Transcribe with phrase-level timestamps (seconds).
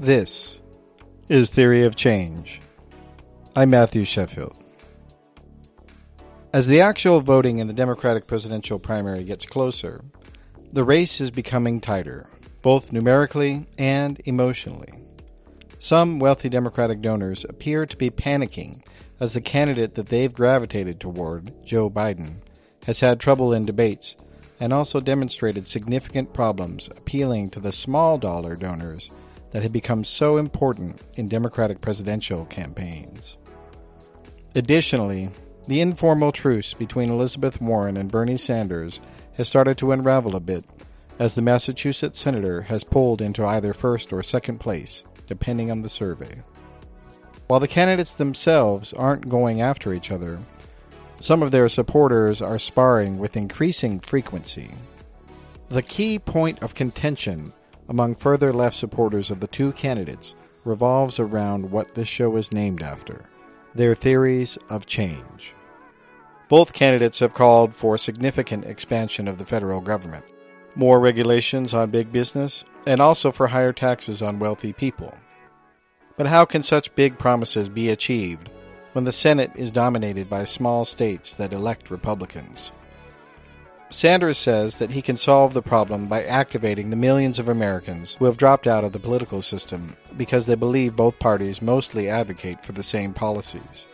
[0.00, 0.58] This
[1.28, 2.62] is Theory of Change.
[3.54, 4.56] I'm Matthew Sheffield.
[6.54, 10.02] As the actual voting in the Democratic presidential primary gets closer,
[10.72, 12.26] the race is becoming tighter,
[12.62, 15.04] both numerically and emotionally.
[15.78, 18.82] Some wealthy Democratic donors appear to be panicking
[19.20, 22.36] as the candidate that they've gravitated toward, Joe Biden,
[22.86, 24.16] has had trouble in debates
[24.60, 29.10] and also demonstrated significant problems appealing to the small dollar donors
[29.50, 33.36] that had become so important in Democratic presidential campaigns.
[34.54, 35.30] Additionally,
[35.68, 39.00] the informal truce between Elizabeth Warren and Bernie Sanders
[39.34, 40.64] has started to unravel a bit
[41.18, 45.88] as the Massachusetts senator has pulled into either first or second place, depending on the
[45.88, 46.42] survey.
[47.46, 50.38] While the candidates themselves aren't going after each other,
[51.20, 54.70] some of their supporters are sparring with increasing frequency.
[55.68, 57.52] The key point of contention
[57.90, 62.82] among further left supporters of the two candidates revolves around what this show is named
[62.82, 63.24] after
[63.74, 65.54] their theories of change.
[66.48, 70.24] Both candidates have called for significant expansion of the federal government,
[70.74, 75.14] more regulations on big business, and also for higher taxes on wealthy people.
[76.16, 78.50] But how can such big promises be achieved
[78.92, 82.72] when the Senate is dominated by small states that elect Republicans?
[83.92, 88.26] Sanders says that he can solve the problem by activating the millions of Americans who
[88.26, 92.70] have dropped out of the political system because they believe both parties mostly advocate for
[92.70, 93.86] the same policies.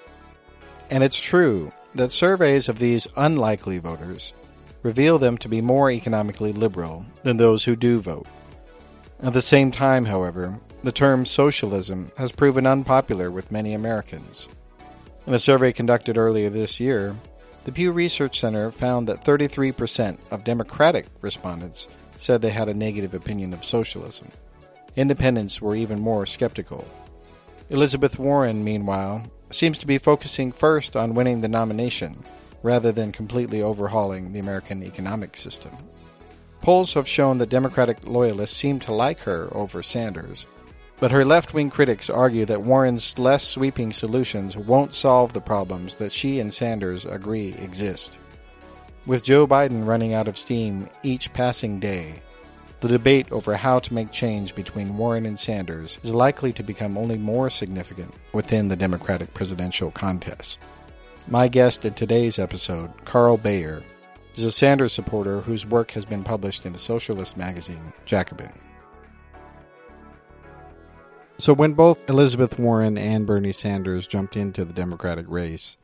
[0.91, 4.34] And it's true that surveys of these unlikely voters
[4.83, 8.27] reveal them to be more economically liberal than those who do vote.
[9.22, 14.47] At the same time, however, the term socialism has proven unpopular with many Americans.
[15.27, 17.16] In a survey conducted earlier this year,
[17.67, 23.12] the Pew Research Center found that 33% of Democratic respondents said they had a negative
[23.12, 24.28] opinion of socialism.
[24.94, 26.87] Independents were even more skeptical.
[27.69, 32.22] Elizabeth Warren, meanwhile, seems to be focusing first on winning the nomination
[32.62, 35.72] rather than completely overhauling the American economic system.
[36.60, 40.47] Polls have shown that Democratic loyalists seem to like her over Sanders,
[40.99, 45.97] but her left wing critics argue that Warren's less sweeping solutions won't solve the problems
[45.97, 48.19] that she and Sanders agree exist.
[49.05, 52.23] With Joe Biden running out of steam each passing day,
[52.81, 56.99] the debate over how to make change between Warren and Sanders is likely to become
[56.99, 60.61] only more significant within the Democratic presidential contest.
[61.28, 63.83] My guest in today's episode, Carl Beijer,
[64.34, 68.53] is a Sanders supporter whose work has been published in the socialist magazine Jacobin.
[71.38, 75.76] So, when both Elizabeth Warren and Bernie Sanders jumped into the Democratic race,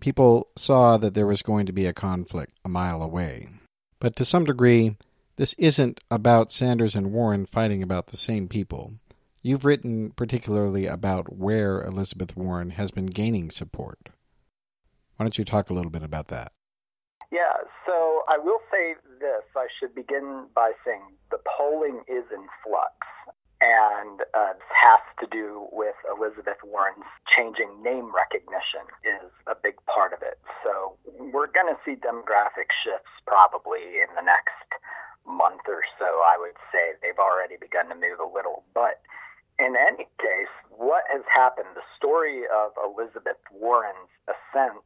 [0.00, 3.48] people saw that there was going to be a conflict a mile away.
[3.98, 4.96] But to some degree,
[5.34, 8.92] this isn't about Sanders and Warren fighting about the same people.
[9.42, 14.10] You've written particularly about where Elizabeth Warren has been gaining support.
[15.16, 16.52] Why don't you talk a little bit about that?
[17.32, 19.42] Yeah, so I will say this.
[19.56, 21.02] I should begin by saying
[21.32, 22.94] the polling is in flux
[23.62, 29.78] and uh, this has to do with Elizabeth Warren's changing name recognition is a big
[29.86, 30.42] part of it.
[30.66, 34.66] So we're going to see demographic shifts probably in the next
[35.22, 36.26] month or so.
[36.26, 38.98] I would say they've already begun to move a little, but
[39.62, 41.70] in any case, what has happened?
[41.78, 44.82] The story of Elizabeth Warren's ascent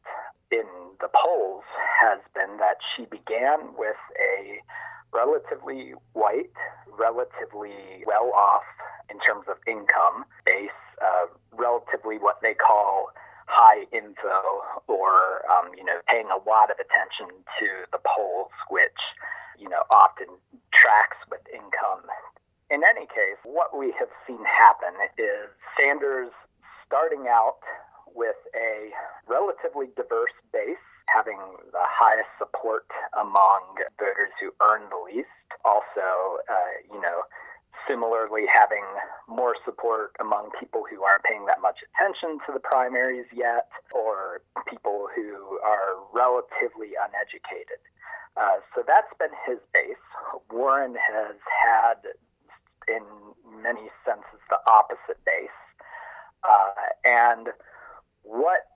[0.53, 0.69] in
[1.01, 1.65] the polls
[2.05, 4.61] has been that she began with a
[5.17, 6.53] relatively white,
[6.93, 8.69] relatively well off
[9.09, 13.09] in terms of income base, uh, relatively what they call
[13.49, 19.01] high info or, um, you know, paying a lot of attention to the polls, which,
[19.57, 20.29] you know, often
[20.75, 22.05] tracks with income.
[22.69, 26.35] In any case, what we have seen happen is Sanders
[26.85, 27.63] starting out
[28.15, 28.91] with a
[29.31, 31.39] relatively diverse base having
[31.73, 32.87] the highest support
[33.19, 33.63] among
[33.99, 35.31] voters who earn the least.
[35.65, 37.23] Also, uh, you know,
[37.89, 38.85] similarly having
[39.29, 44.43] more support among people who aren't paying that much attention to the primaries yet, or
[44.69, 47.79] people who are relatively uneducated.
[48.37, 50.03] Uh, so that's been his base.
[50.51, 52.11] Warren has had,
[52.89, 53.03] in
[53.63, 55.55] many senses, the opposite base.
[56.45, 57.49] Uh, and
[58.23, 58.69] what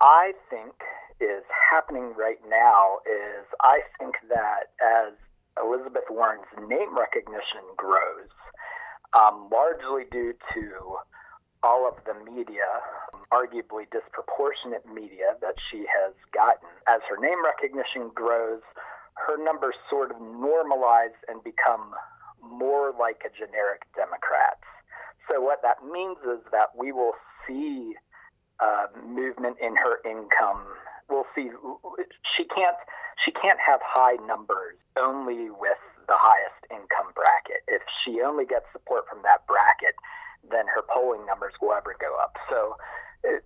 [0.00, 0.74] I think
[1.20, 5.14] is happening right now is I think that as
[5.58, 8.30] Elizabeth Warren's name recognition grows,
[9.14, 10.62] um, largely due to
[11.62, 12.66] all of the media,
[13.32, 18.62] arguably disproportionate media that she has gotten, as her name recognition grows,
[19.26, 21.92] her numbers sort of normalize and become
[22.42, 24.62] more like a generic Democrat.
[25.26, 27.12] So what that means is that we will
[27.46, 27.94] see
[28.60, 30.62] uh, movement in her income.
[31.08, 31.50] We'll see
[32.36, 32.76] she can't
[33.24, 37.64] she can't have high numbers only with the highest income bracket.
[37.68, 39.96] If she only gets support from that bracket,
[40.50, 42.36] then her polling numbers will ever go up.
[42.48, 42.76] So
[43.24, 43.44] it,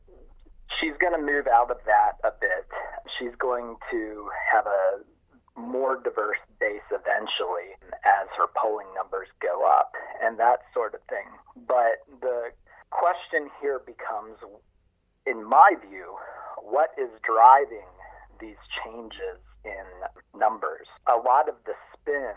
[0.78, 2.68] she's going to move out of that a bit.
[3.18, 5.02] She's going to have a
[5.58, 9.92] more diverse base eventually as her polling numbers go up
[10.22, 11.28] and that sort of thing.
[11.68, 12.52] But the
[12.90, 14.38] question here becomes,
[15.26, 16.16] in my view,
[16.62, 17.88] what is driving
[18.40, 19.86] these changes in
[20.38, 20.86] numbers?
[21.06, 22.34] A lot of the spin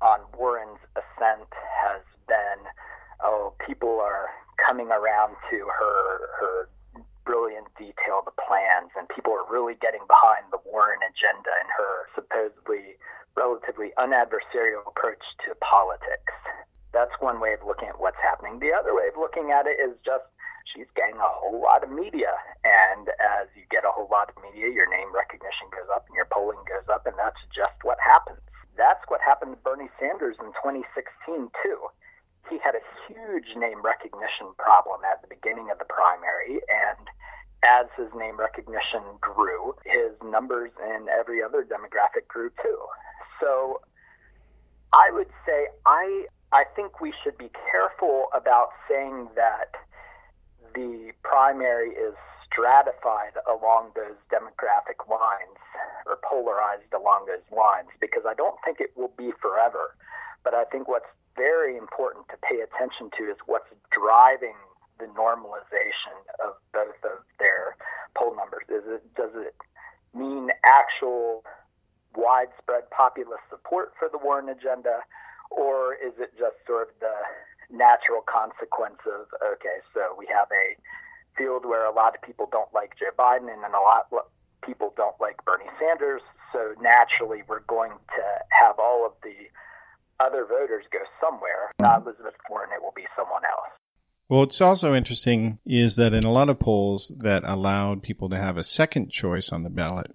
[0.00, 1.48] on Warren's ascent
[1.82, 2.60] has been,
[3.22, 4.28] oh, people are
[4.60, 6.68] coming around to her her
[7.24, 12.98] brilliant, detailed plans, and people are really getting behind the Warren agenda and her supposedly
[13.38, 16.34] relatively unadversarial approach to politics.
[16.92, 18.60] That's one way of looking at what's happening.
[18.60, 20.26] The other way of looking at it is just
[20.72, 22.32] she's getting a whole lot of media.
[22.64, 26.16] And as you get a whole lot of media, your name recognition goes up and
[26.16, 28.40] your polling goes up, and that's just what happens.
[28.76, 31.92] That's what happened to Bernie Sanders in 2016, too
[32.50, 37.06] he had a huge name recognition problem at the beginning of the primary, and
[37.62, 42.78] as his name recognition grew, his numbers in every other demographic grew too.
[43.40, 43.80] So
[44.92, 49.72] I would say I I think we should be careful about saying that
[50.74, 52.14] the primary is
[52.46, 55.56] stratified along those demographic lines
[56.06, 59.96] or polarized along those lines because I don't think it will be forever.
[60.44, 64.58] But I think what's very important to pay attention to is what's driving
[64.98, 67.76] the normalization of both of their
[68.16, 68.68] poll numbers.
[68.68, 69.56] Is it does it
[70.12, 71.44] mean actual
[72.14, 75.00] widespread populist support for the Warren agenda,
[75.50, 77.16] or is it just sort of the
[77.72, 80.76] natural consequence of okay, so we have a
[81.36, 84.28] field where a lot of people don't like Joe Biden and then a lot of
[84.62, 86.22] people don't like Bernie Sanders,
[86.52, 89.48] so naturally we're going to have all of the
[90.20, 93.72] other voters go somewhere, not Elizabeth Warren, it will be someone else.
[94.28, 98.36] Well, what's also interesting is that in a lot of polls that allowed people to
[98.36, 100.10] have a second choice on the ballot,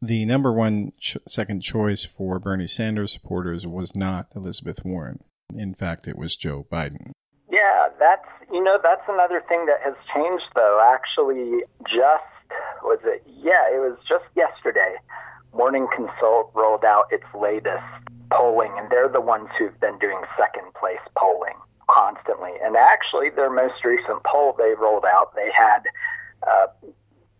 [0.00, 5.24] the number one ch- second choice for Bernie Sanders supporters was not Elizabeth Warren.
[5.54, 7.12] In fact, it was Joe Biden.
[7.50, 10.80] Yeah, that's you know that's another thing that has changed though.
[10.84, 12.28] Actually, just
[12.82, 13.22] was it?
[13.26, 14.96] Yeah, it was just yesterday.
[15.54, 17.88] Morning Consult rolled out its latest
[18.30, 21.56] polling, and they're the ones who've been doing second place polling
[21.88, 22.52] constantly.
[22.62, 25.88] And actually, their most recent poll they rolled out, they had
[26.46, 26.66] uh,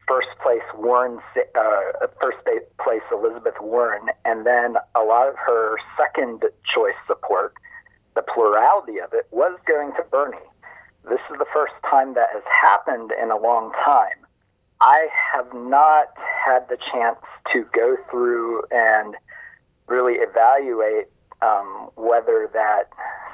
[0.08, 2.38] first place Warren, uh, first
[2.82, 6.42] place Elizabeth Warren, and then a lot of her second
[6.74, 7.52] choice support,
[8.18, 10.42] the plurality of it, was going to Bernie.
[11.04, 14.26] This is the first time that has happened in a long time.
[14.80, 17.22] I have not had the chance
[17.52, 19.14] to go through and
[19.86, 21.06] really evaluate
[21.42, 22.90] um, whether that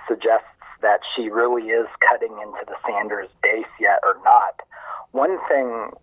[0.07, 0.53] suggests
[0.83, 4.61] that she really is cutting into the Sanders base yet or not.
[5.13, 5.97] One thing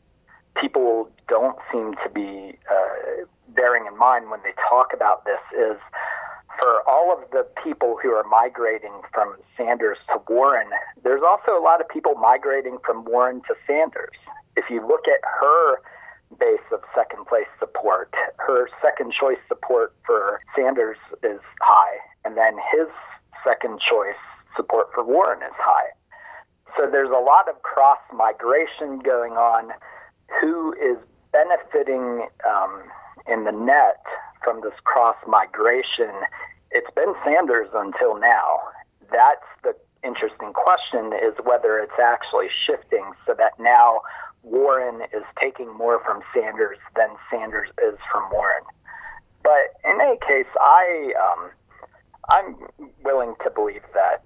[0.59, 5.77] people don't seem to be uh, bearing in mind when they talk about this is
[6.59, 10.69] for all of the people who are migrating from Sanders to Warren,
[11.03, 14.15] there's also a lot of people migrating from Warren to Sanders.
[14.55, 15.77] If you look at her
[16.39, 18.13] base of second place support.
[18.37, 22.87] Her second choice support for Sanders is high, and then his
[23.43, 24.19] second choice
[24.55, 25.91] support for Warren is high.
[26.77, 29.71] So there's a lot of cross migration going on.
[30.39, 30.97] Who is
[31.31, 32.83] benefiting um,
[33.27, 34.03] in the net
[34.43, 36.11] from this cross migration?
[36.71, 38.59] It's been Sanders until now.
[39.11, 44.01] That's the interesting question is whether it's actually shifting so that now
[44.43, 48.63] Warren is taking more from Sanders than Sanders is from Warren.
[49.43, 51.51] But in any case, I um,
[52.29, 52.55] I'm
[53.03, 54.23] willing to believe that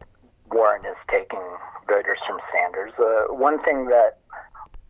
[0.52, 1.44] Warren is taking
[1.88, 2.94] voters from Sanders.
[3.00, 4.20] Uh, one thing that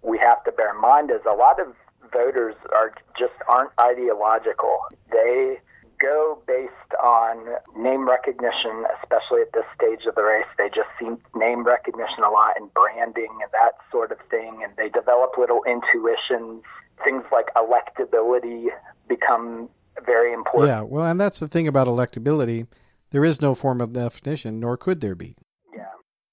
[0.01, 1.73] we have to bear in mind is a lot of
[2.15, 4.79] voters are just aren't ideological.
[5.11, 5.59] They
[5.99, 10.47] go based on name recognition, especially at this stage of the race.
[10.57, 14.71] They just see name recognition a lot and branding and that sort of thing, and
[14.77, 16.63] they develop little intuitions.
[17.03, 18.67] Things like electability
[19.09, 19.69] become
[20.05, 20.69] very important.
[20.69, 22.67] Yeah, well, and that's the thing about electability.
[23.11, 25.35] There is no formal definition, nor could there be.
[25.75, 25.85] Yeah.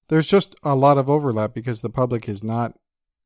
[0.08, 2.76] There's just a lot of overlap because the public is not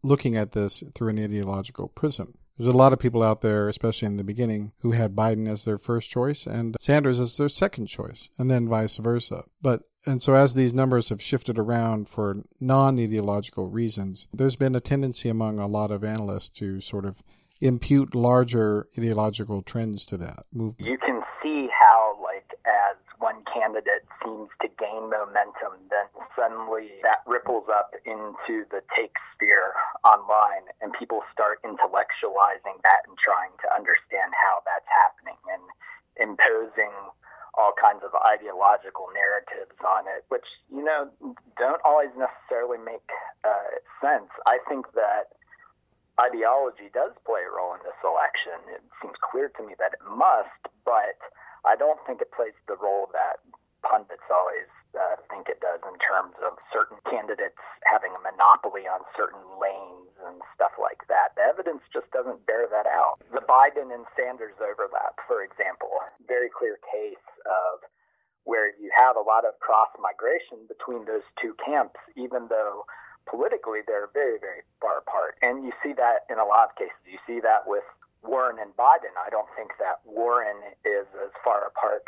[0.02, 2.34] looking at this through an ideological prism.
[2.58, 5.64] There's a lot of people out there, especially in the beginning, who had Biden as
[5.64, 9.44] their first choice and Sanders as their second choice, and then vice versa.
[9.60, 14.76] But and so, as these numbers have shifted around for non ideological reasons, there's been
[14.76, 17.22] a tendency among a lot of analysts to sort of
[17.60, 20.88] impute larger ideological trends to that movement.
[20.88, 22.15] You can see how,
[23.26, 26.06] one candidate seems to gain momentum, then
[26.38, 29.74] suddenly that ripples up into the take sphere
[30.06, 35.66] online, and people start intellectualizing that and trying to understand how that's happening and
[36.22, 36.94] imposing
[37.58, 41.10] all kinds of ideological narratives on it, which, you know,
[41.58, 43.10] don't always necessarily make
[43.42, 44.30] uh, sense.
[44.46, 45.34] I think that
[46.20, 48.60] ideology does play a role in this election.
[48.70, 51.18] It seems clear to me that it must, but
[51.66, 53.42] I don't think it plays the role that
[53.82, 59.04] pundits always uh, think it does in terms of certain candidates having a monopoly on
[59.12, 61.36] certain lanes and stuff like that.
[61.36, 63.20] The evidence just doesn't bear that out.
[63.30, 65.92] The Biden and Sanders overlap, for example,
[66.24, 67.84] very clear case of
[68.48, 72.86] where you have a lot of cross migration between those two camps, even though
[73.28, 75.36] politically they're very, very far apart.
[75.42, 76.96] And you see that in a lot of cases.
[77.04, 77.84] You see that with
[78.26, 79.14] Warren and Biden.
[79.24, 82.02] I don't think that Warren is as far apart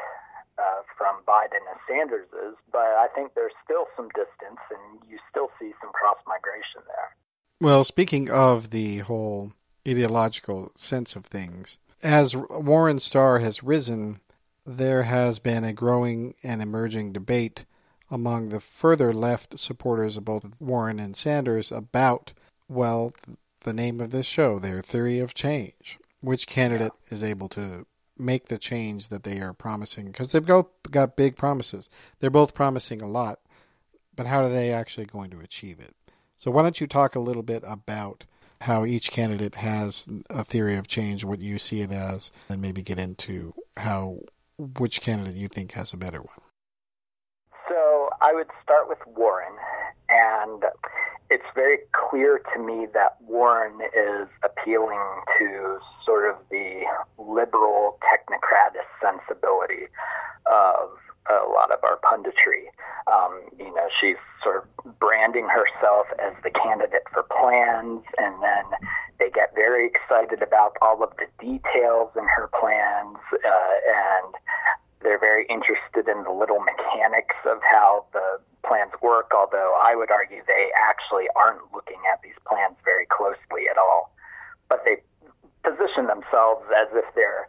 [0.59, 5.19] uh, from Biden as Sanders is, but I think there's still some distance, and you
[5.31, 7.15] still see some cross migration there.
[7.61, 9.53] Well, speaking of the whole
[9.87, 14.21] ideological sense of things, as Warren star has risen,
[14.67, 17.65] there has been a growing and emerging debate
[18.11, 22.33] among the further left supporters of both Warren and Sanders about,
[22.69, 23.13] well,
[23.61, 27.15] the name of this show, their theory of change which candidate yeah.
[27.15, 31.37] is able to make the change that they are promising because they've both got big
[31.37, 31.89] promises.
[32.19, 33.41] They're both promising a lot,
[34.17, 35.95] but how are they actually going to achieve it?
[36.37, 38.27] So why don't you talk a little bit about
[38.63, 42.83] how each candidate has a theory of change, what you see it as, and maybe
[42.83, 44.19] get into how
[44.59, 46.41] which candidate you think has a better one.
[47.69, 49.55] So I would start with Warren,
[50.09, 50.65] and
[51.31, 55.05] it's very clear to me that Warren is appealing
[55.39, 56.83] to sort of the
[57.19, 59.89] liberal technocratic sensibility
[60.47, 60.91] of
[61.29, 62.73] a lot of our punditry.
[63.07, 68.65] Um, you know, she's sort of branding herself as the candidate for plans, and then
[69.19, 74.35] they get very excited about all of the details in her plans, uh, and
[75.03, 80.11] they're very interested in the little mechanics of how the plans work, although I would
[80.11, 84.13] argue they actually aren't looking at these plans very closely at all.
[84.69, 85.01] But they
[85.63, 87.47] position themselves as if they're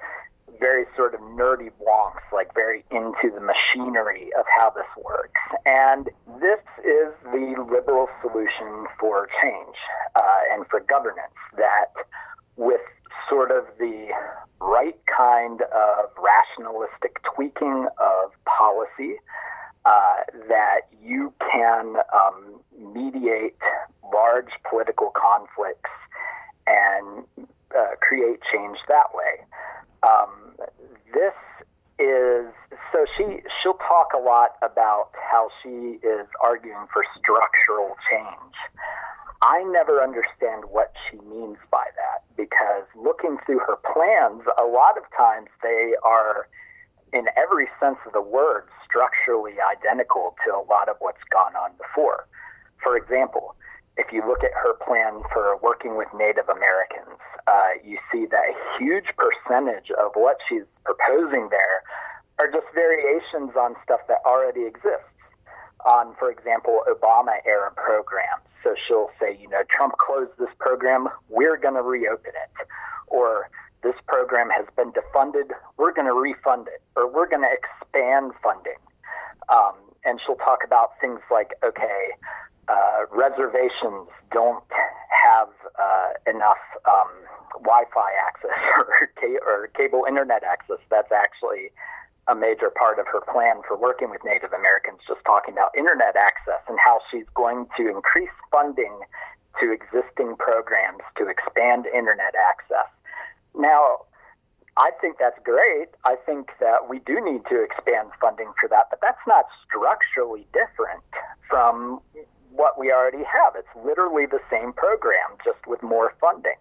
[0.59, 5.39] very sort of nerdy wonks, like very into the machinery of how this works.
[5.65, 6.09] And
[6.41, 9.75] this is the liberal solution for change
[10.15, 11.93] uh, and for governance that
[12.57, 12.81] with
[13.29, 14.07] sort of the
[14.59, 19.15] right kind of rationalistic tweaking of policy,
[19.85, 22.59] uh, that you can um,
[22.93, 23.57] mediate
[24.11, 25.89] large political conflicts
[26.67, 27.23] and
[27.77, 29.45] uh, create change that way.
[30.03, 30.55] Um,
[31.13, 31.33] this
[31.99, 32.47] is
[32.91, 35.09] so she she'll talk a lot about
[35.39, 38.55] how she is arguing for structural change.
[39.41, 44.97] I never understand what she means by that because looking through her plans, a lot
[44.99, 46.51] of times they are
[47.13, 51.71] in every sense of the word, structurally identical to a lot of what's gone on
[51.79, 52.27] before.
[52.83, 53.55] For example,
[53.95, 57.15] if you look at her plan for working with Native Americans,
[57.47, 61.79] uh, you see that a huge percentage of what she's proposing there
[62.39, 65.07] are just variations on stuff that already exists.
[65.85, 68.43] On, for example, Obama era programs.
[68.63, 72.67] So she'll say, you know, Trump closed this program, we're going to reopen it.
[73.07, 73.49] Or
[73.81, 78.33] this program has been defunded, we're going to refund it, or we're going to expand
[78.43, 78.79] funding.
[79.47, 82.11] Um, and she'll talk about things like, okay,
[82.67, 84.63] uh, reservations don't
[85.09, 87.09] have uh, enough um,
[87.63, 90.77] Wi-Fi access or, ca- or cable internet access.
[90.89, 91.71] That's actually
[92.29, 96.15] a major part of her plan for working with Native Americans, just talking about internet
[96.15, 99.01] access and how she's going to increase funding
[99.59, 102.87] to existing programs to expand internet access.
[103.57, 104.05] Now,
[104.77, 105.89] I think that's great.
[106.05, 110.47] I think that we do need to expand funding for that, but that's not structurally
[110.53, 111.03] different
[111.49, 111.99] from
[112.51, 113.55] what we already have.
[113.57, 116.57] It's literally the same program, just with more funding.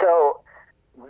[0.00, 0.40] So,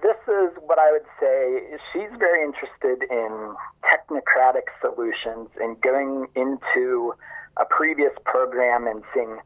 [0.02, 1.78] this is what I would say.
[1.92, 7.14] She's very interested in technocratic solutions and going into
[7.57, 9.38] a previous program and seeing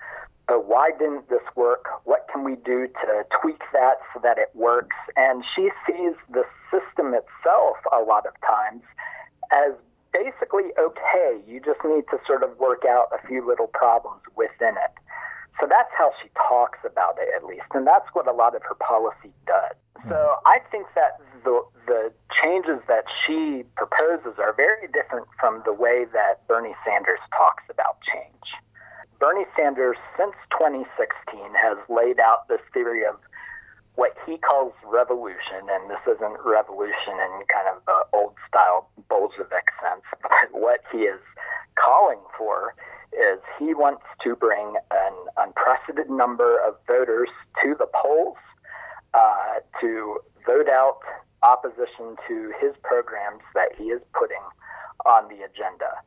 [0.48, 1.86] oh, why didn't this work?
[2.04, 4.96] What can we do to tweak that so that it works?
[5.16, 8.82] And she sees the system itself a lot of times
[9.52, 9.72] as
[10.12, 11.40] basically okay.
[11.46, 14.94] You just need to sort of work out a few little problems within it.
[15.60, 18.62] So that's how she talks about it, at least, and that's what a lot of
[18.64, 19.76] her policy does.
[20.08, 20.48] So hmm.
[20.48, 26.06] I think that the the changes that she proposes are very different from the way
[26.12, 28.46] that Bernie Sanders talks about change.
[29.18, 30.82] Bernie Sanders, since 2016,
[31.54, 33.14] has laid out this theory of
[33.94, 39.68] what he calls revolution, and this isn't revolution in kind of the old style Bolshevik
[39.78, 41.20] sense, but what he is
[41.76, 42.74] calling for
[43.12, 47.28] is he wants to bring an unprecedented number of voters
[47.62, 48.36] to the polls
[49.14, 51.00] uh, to vote out
[51.42, 54.42] opposition to his programs that he is putting
[55.04, 56.00] on the agenda.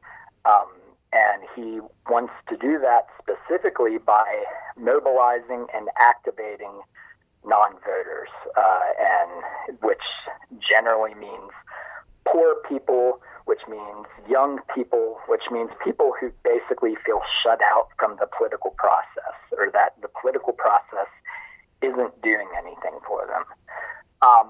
[0.46, 0.70] Um,
[1.12, 4.44] and he wants to do that specifically by
[4.78, 6.82] mobilizing and activating
[7.46, 10.04] non-voters, uh, and which
[10.60, 11.52] generally means
[12.28, 18.18] poor people, which means young people, which means people who basically feel shut out from
[18.20, 21.10] the political process, or that the political process
[21.82, 23.44] isn't doing anything for them.
[24.22, 24.50] Um,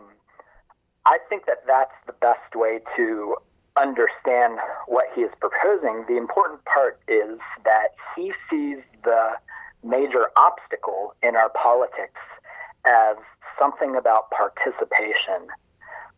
[1.05, 3.35] I think that that's the best way to
[3.77, 6.05] understand what he is proposing.
[6.07, 9.35] The important part is that he sees the
[9.83, 12.21] major obstacle in our politics
[12.85, 13.17] as
[13.59, 15.51] something about participation.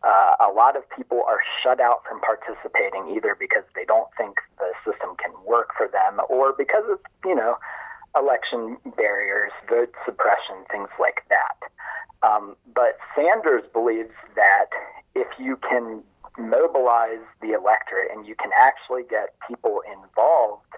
[0.02, 4.36] Uh, a lot of people are shut out from participating either because they don't think
[4.58, 7.58] the system can work for them or because of, you know,
[8.16, 11.58] election barriers, vote suppression, things like that.
[12.22, 14.70] Um, but Sanders believes that
[15.14, 16.02] if you can
[16.38, 20.70] mobilize the electorate and you can actually get people involved,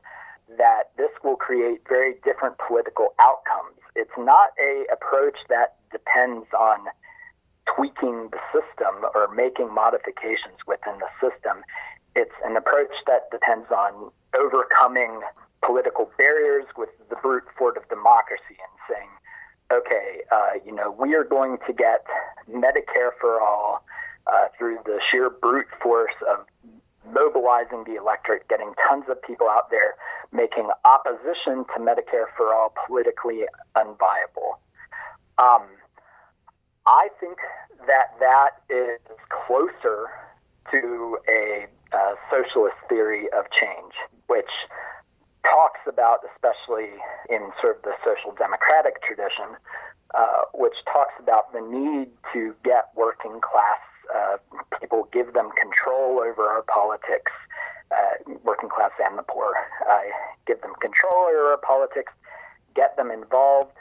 [0.57, 3.79] that this will create very different political outcomes.
[3.95, 6.89] It's not a approach that depends on
[7.75, 11.63] tweaking the system or making modifications within the system.
[12.17, 15.21] It's an approach that depends on overcoming
[15.65, 19.11] political barriers with the brute force of democracy and saying,
[19.73, 22.07] okay, uh, you know, we are going to get
[22.51, 23.85] Medicare for all
[24.27, 26.47] uh, through the sheer brute force of
[27.07, 29.95] mobilizing the electorate, getting tons of people out there,
[30.33, 33.43] making opposition to Medicare for all politically
[33.77, 34.59] unviable.
[35.39, 35.67] Um,
[36.91, 37.39] I think
[37.87, 38.99] that that is
[39.31, 40.11] closer
[40.75, 41.67] to a
[42.31, 43.95] socialist theory of change,
[44.27, 44.51] which
[45.43, 46.99] talks about, especially
[47.29, 49.55] in sort of the social democratic tradition,
[50.15, 53.83] uh, which talks about the need to get working class
[54.15, 54.37] uh,
[54.81, 57.31] people, give them control over our politics,
[57.91, 59.55] uh, working class and the poor,
[60.47, 62.13] give them control over our politics,
[62.75, 63.75] get them involved,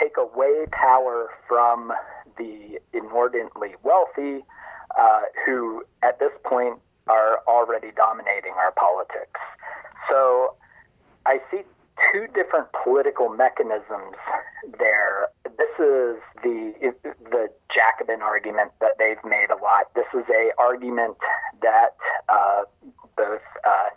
[0.00, 1.92] take away power from
[2.36, 4.44] the inordinately wealthy,
[4.98, 9.40] uh, who at this point are already dominating our politics.
[10.08, 10.54] So
[11.26, 11.62] I see
[12.12, 14.16] two different political mechanisms
[14.78, 15.28] there.
[15.44, 16.94] This is the
[17.30, 19.92] the Jacobin argument that they've made a lot.
[19.94, 21.16] This is a argument
[21.62, 21.96] that
[22.28, 22.62] uh,
[23.16, 23.90] both uh,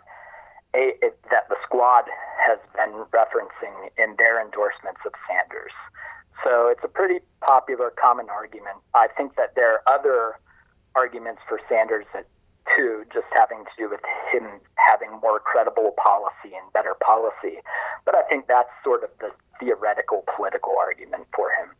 [0.74, 2.04] a, it, that the squad
[2.46, 5.72] has been referencing in their endorsements of Sanders.
[6.44, 8.76] So it's a pretty popular, common argument.
[8.94, 10.38] I think that there are other
[10.94, 12.26] arguments for Sanders that
[12.76, 14.00] too, just having to do with
[14.32, 17.58] him having more credible policy and better policy.
[18.04, 21.70] But I think that's sort of the theoretical political argument for him.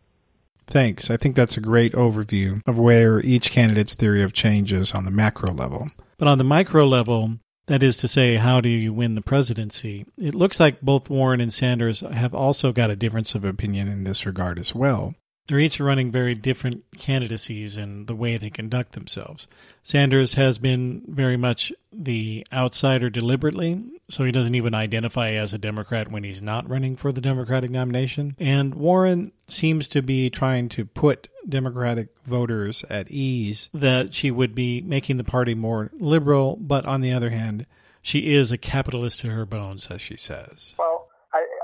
[0.66, 1.10] Thanks.
[1.10, 5.04] I think that's a great overview of where each candidate's theory of change is on
[5.04, 5.88] the macro level.
[6.18, 10.06] But on the micro level, that is to say, how do you win the presidency?
[10.16, 14.04] It looks like both Warren and Sanders have also got a difference of opinion in
[14.04, 15.14] this regard as well.
[15.46, 19.46] They're each running very different candidacies in the way they conduct themselves.
[19.82, 25.58] Sanders has been very much the outsider deliberately, so he doesn't even identify as a
[25.58, 28.34] Democrat when he's not running for the Democratic nomination.
[28.40, 34.54] And Warren seems to be trying to put Democratic voters at ease that she would
[34.54, 37.66] be making the party more liberal, but on the other hand,
[38.02, 40.74] she is a capitalist to her bones, as she says.
[40.78, 40.95] Well,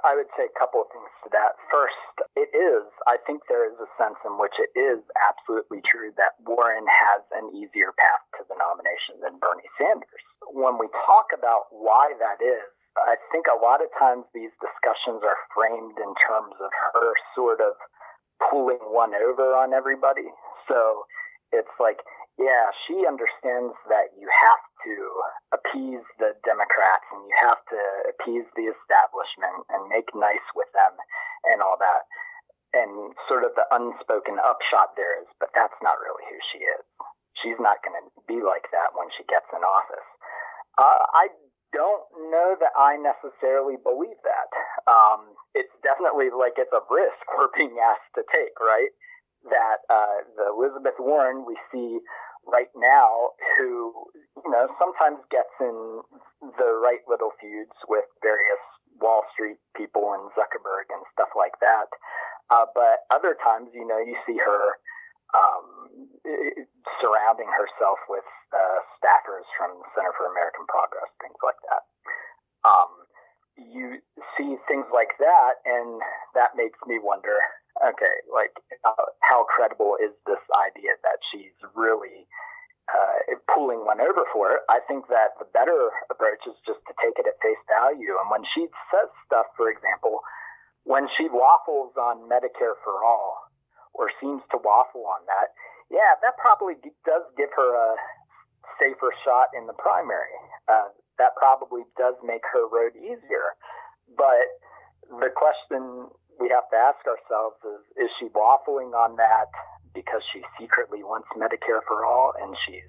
[0.04, 1.56] I, would say a couple of things to that.
[1.70, 1.98] First,
[2.34, 6.38] it is, I think there is a sense in which it is absolutely true that
[6.42, 10.24] Warren has an easier path to the nomination than Bernie Sanders.
[10.50, 12.66] When we talk about why that is,
[12.98, 17.64] I think a lot of times these discussions are framed in terms of her sort
[17.64, 17.78] of
[18.50, 20.28] pulling one over on everybody.
[20.68, 21.06] So
[21.52, 22.04] it's like,
[22.40, 24.94] yeah, she understands that you have to
[25.52, 30.96] appease the Democrats and you have to appease the establishment and make nice with them
[31.52, 32.08] and all that.
[32.72, 36.84] And sort of the unspoken upshot there is, but that's not really who she is.
[37.44, 40.08] She's not going to be like that when she gets in office.
[40.80, 41.28] Uh, I
[41.76, 44.48] don't know that I necessarily believe that.
[44.88, 48.92] Um, it's definitely like it's a risk we're being asked to take, right?
[49.48, 51.98] That uh, the Elizabeth Warren we see
[52.46, 53.92] right now, who
[54.38, 56.02] you know sometimes gets in
[56.58, 58.62] the right little feuds with various
[58.98, 61.90] Wall Street people and Zuckerberg and stuff like that.
[62.50, 64.78] Uh, but other times, you know, you see her
[65.32, 65.66] um,
[67.00, 71.82] surrounding herself with uh, staffers from the Center for American Progress, things like that.
[72.62, 72.90] Um,
[73.56, 74.02] you
[74.36, 76.02] see things like that, and
[76.34, 77.38] that makes me wonder
[77.80, 78.52] okay, like,
[78.84, 82.28] uh, how credible is this idea that she's really
[82.92, 84.62] uh, pulling one over for it?
[84.68, 88.20] I think that the better approach is just to take it at face value.
[88.20, 90.20] And when she says stuff, for example,
[90.84, 91.94] when she waffles
[92.28, 93.50] Medicare for all,
[93.94, 95.52] or seems to waffle on that,
[95.90, 97.96] yeah, that probably does give her a
[98.80, 100.32] safer shot in the primary.
[100.68, 103.54] Uh, that probably does make her road easier.
[104.16, 104.48] But
[105.10, 106.08] the question
[106.40, 109.52] we have to ask ourselves is is she waffling on that
[109.92, 112.88] because she secretly wants Medicare for all and she's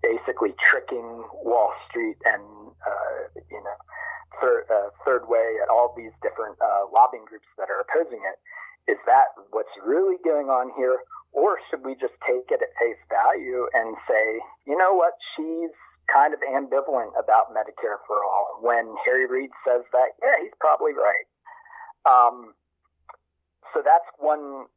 [0.00, 3.18] basically tricking Wall Street and uh,
[3.50, 3.78] you know
[4.40, 8.36] third uh, third way at all these different uh, lobbying groups that are opposing it
[8.92, 11.00] is that what's really going on here?
[11.32, 15.72] Or should we just take it at face value and say, you know what, she's
[16.08, 20.92] kind of ambivalent about Medicare for all when Harry Reid says that, yeah, he's probably
[20.92, 21.28] right.
[22.08, 22.56] Um,
[23.72, 24.68] so that's one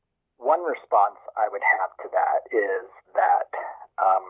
[0.42, 3.50] one response I would have to that is that
[4.02, 4.26] um,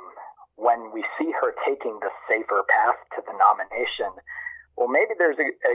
[0.60, 4.20] when we see her taking the safer path to the nomination,
[4.82, 5.74] well, maybe there's a, a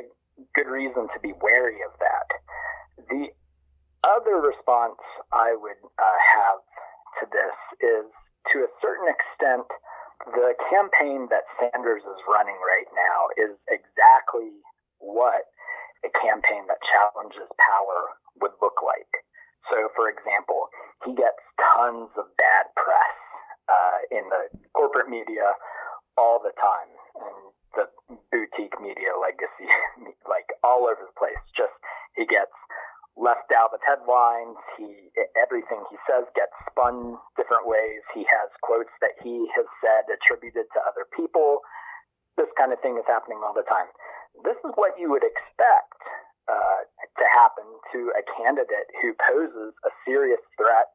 [0.59, 2.29] good reason to be wary of that.
[3.07, 3.31] The
[4.03, 4.99] other response
[5.31, 6.59] I would uh, have
[7.23, 8.11] to this is
[8.51, 9.71] to a certain extent,
[10.35, 14.59] the campaign that Sanders is running right now is exactly
[14.99, 15.47] what
[16.03, 19.11] a campaign that challenges power would look like.
[19.71, 20.67] So, for example,
[21.07, 21.39] he gets
[21.79, 23.15] tons of bad press
[23.71, 25.55] uh, in the corporate media
[26.19, 26.91] all the time,
[28.47, 29.67] boutique media legacy,
[30.31, 31.39] like all over the place.
[31.59, 31.75] Just
[32.15, 32.55] he gets
[33.19, 34.57] left out of headlines.
[34.79, 38.07] He everything he says gets spun different ways.
[38.15, 41.67] He has quotes that he has said attributed to other people.
[42.39, 43.89] This kind of thing is happening all the time.
[44.45, 45.97] This is what you would expect
[46.47, 47.65] uh, to happen
[47.97, 50.93] to a candidate who poses a serious threat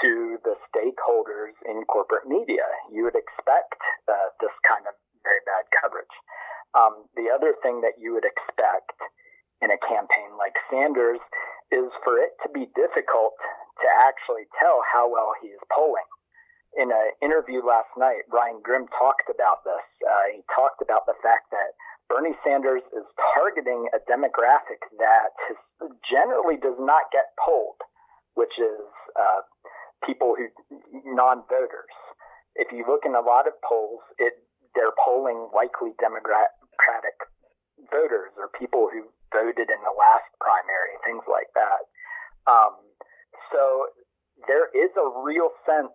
[0.00, 2.64] to the stakeholders in corporate media.
[2.88, 3.76] You would expect
[4.08, 6.16] uh, this kind of very bad coverage.
[6.72, 8.96] Um, the other thing that you would expect
[9.60, 11.20] in a campaign like Sanders
[11.70, 13.36] is for it to be difficult
[13.80, 16.08] to actually tell how well he is polling.
[16.72, 19.84] In an interview last night, Ryan Grim talked about this.
[20.00, 21.76] Uh, he talked about the fact that
[22.08, 23.04] Bernie Sanders is
[23.36, 25.36] targeting a demographic that
[26.08, 27.80] generally does not get polled,
[28.34, 28.80] which is
[29.16, 29.40] uh,
[30.04, 30.48] people who
[31.04, 31.92] non-voters.
[32.56, 34.32] If you look in a lot of polls, it
[34.74, 35.92] they're polling likely
[36.72, 37.16] Democratic
[37.90, 41.82] voters or people who voted in the last primary, things like that.
[42.48, 42.80] Um,
[43.52, 43.92] so
[44.48, 45.94] there is a real sense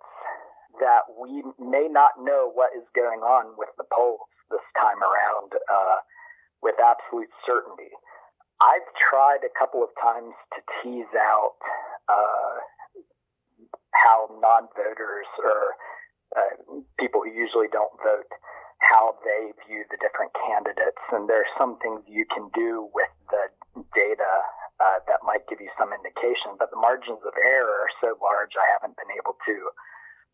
[0.79, 5.53] that we may not know what is going on with the polls this time around
[5.57, 5.97] uh,
[6.61, 7.89] with absolute certainty.
[8.61, 11.57] I've tried a couple of times to tease out
[12.09, 12.53] uh,
[13.93, 15.77] how non-voters or
[16.35, 18.29] uh, people who usually don't vote
[18.79, 21.01] how they view the different candidates.
[21.11, 23.49] And there are some things you can do with the
[23.93, 24.33] data
[24.79, 28.53] uh, that might give you some indication, but the margins of error are so large,
[28.53, 29.55] I haven't been able to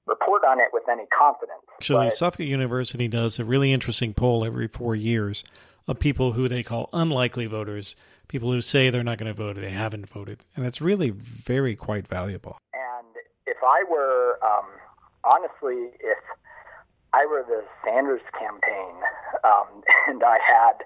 [0.06, 1.63] report on it with any confidence.
[1.79, 5.43] Actually, but, Suffolk University does a really interesting poll every four years
[5.88, 7.95] of people who they call unlikely voters,
[8.27, 10.43] people who say they're not going to vote or they haven't voted.
[10.56, 12.58] And it's really very quite valuable.
[12.73, 14.65] And if I were, um,
[15.23, 16.17] honestly, if
[17.13, 18.95] I were the Sanders campaign
[19.43, 20.84] um, and I had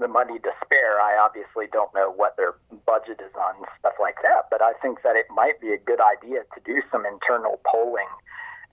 [0.00, 4.16] the money to spare, I obviously don't know what their budget is on stuff like
[4.22, 7.60] that, but I think that it might be a good idea to do some internal
[7.70, 8.08] polling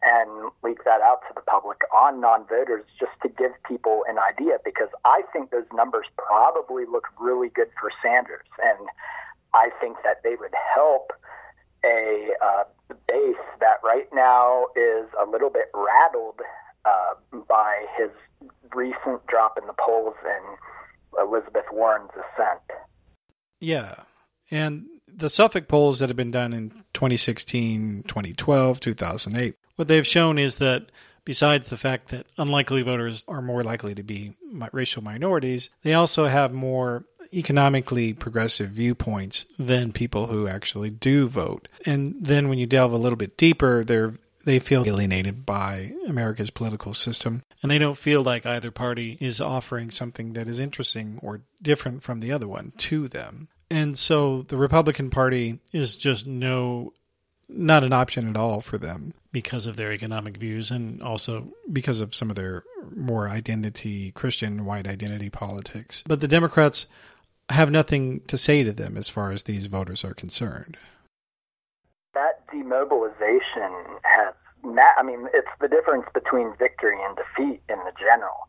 [0.02, 4.58] and leak that out to the public on non-voters just to give people an idea
[4.64, 8.88] because I think those numbers probably look really good for Sanders and
[9.54, 11.12] I think that they would help
[11.84, 12.64] a uh,
[13.08, 16.40] base that right now is a little bit rattled
[16.88, 18.10] uh, by his
[18.74, 22.62] recent drop in the polls and Elizabeth Warren's ascent.
[23.60, 23.96] Yeah.
[24.52, 30.38] And the Suffolk polls that have been done in 2016, 2012, 2008, what they've shown
[30.38, 30.92] is that
[31.26, 34.34] besides the fact that unlikely voters are more likely to be
[34.72, 41.68] racial minorities, they also have more economically progressive viewpoints than people who actually do vote.
[41.86, 44.14] And then when you delve a little bit deeper, they're
[44.48, 49.42] they feel alienated by America's political system, and they don't feel like either party is
[49.42, 53.50] offering something that is interesting or different from the other one to them.
[53.70, 56.94] And so the Republican Party is just no
[57.50, 62.00] not an option at all for them because of their economic views and also because
[62.00, 62.64] of some of their
[62.96, 66.06] more identity Christian white identity politics.
[66.08, 66.88] But the Democrats
[67.50, 70.78] have nothing to say to them as far as these voters are concerned.
[72.68, 73.72] Demobilization
[74.04, 74.36] has,
[74.68, 78.44] I mean, it's the difference between victory and defeat in the general.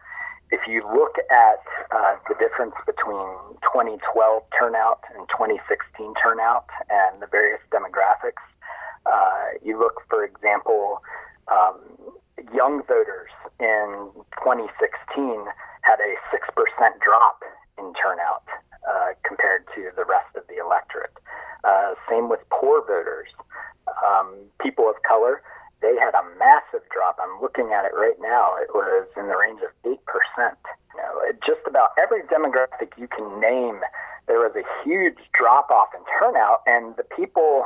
[0.50, 1.62] If you look at
[1.94, 3.30] uh, the difference between
[3.62, 8.42] 2012 turnout and 2016 turnout and the various demographics,
[9.06, 10.98] uh, you look, for example,
[11.46, 11.78] um,
[12.50, 13.30] young voters
[13.62, 14.10] in
[14.42, 15.46] 2016
[15.86, 16.42] had a 6%
[16.98, 17.38] drop
[17.78, 18.42] in turnout
[19.08, 21.16] uh, compared to the rest of the electorate.
[21.64, 23.28] Uh, same with poor voters.
[24.04, 25.42] Um, people of color,
[25.80, 27.18] they had a massive drop.
[27.22, 28.56] I'm looking at it right now.
[28.60, 29.96] It was in the range of 8%.
[29.96, 31.12] You know,
[31.46, 33.80] just about every demographic you can name,
[34.26, 37.64] there was a huge drop off in turnout, and the people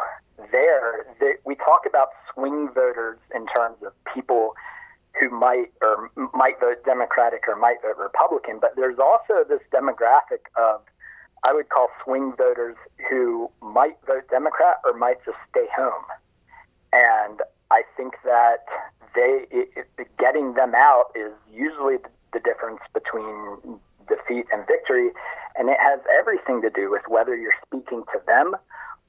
[0.50, 4.54] there, they, we talk about swing voters in terms of people
[5.20, 10.48] who might or might vote Democratic or might vote Republican, but there's also this demographic
[10.56, 10.80] of
[11.44, 12.76] I would call swing voters
[13.10, 16.04] who might vote Democrat or might just stay home.
[16.92, 18.64] And I think that
[19.14, 21.96] they it, it, getting them out is usually
[22.32, 23.78] the, difference between
[24.08, 25.10] defeat and victory,
[25.56, 28.56] and it has everything to do with whether you're speaking to them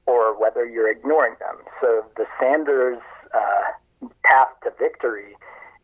[0.06, 1.56] or whether you're ignoring them.
[1.80, 3.00] So the Sanders
[3.34, 5.36] uh, path to victory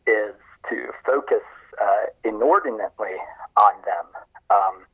[0.06, 0.34] is
[0.68, 1.42] to focus
[1.80, 3.16] uh, inordinately
[3.56, 4.06] on them.
[4.50, 4.84] Um,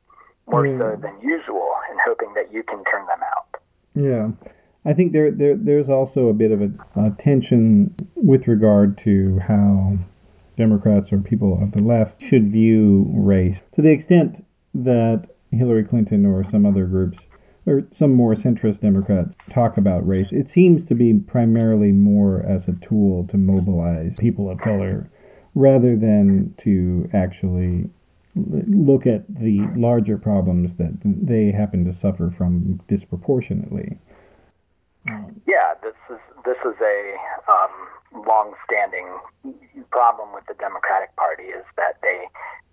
[0.47, 0.77] more yeah.
[0.79, 3.61] so than usual, and hoping that you can turn them out.
[3.95, 4.49] Yeah.
[4.85, 9.39] I think there, there there's also a bit of a, a tension with regard to
[9.45, 9.97] how
[10.57, 13.57] Democrats or people of the left should view race.
[13.75, 17.17] To the extent that Hillary Clinton or some other groups
[17.65, 22.61] or some more centrist Democrats talk about race, it seems to be primarily more as
[22.67, 25.09] a tool to mobilize people of color
[25.53, 27.89] rather than to actually
[28.67, 33.97] look at the larger problems that they happen to suffer from disproportionately.
[35.47, 37.15] Yeah, this is this is a
[37.47, 39.07] um, long-standing
[39.91, 42.27] problem with the Democratic Party is that they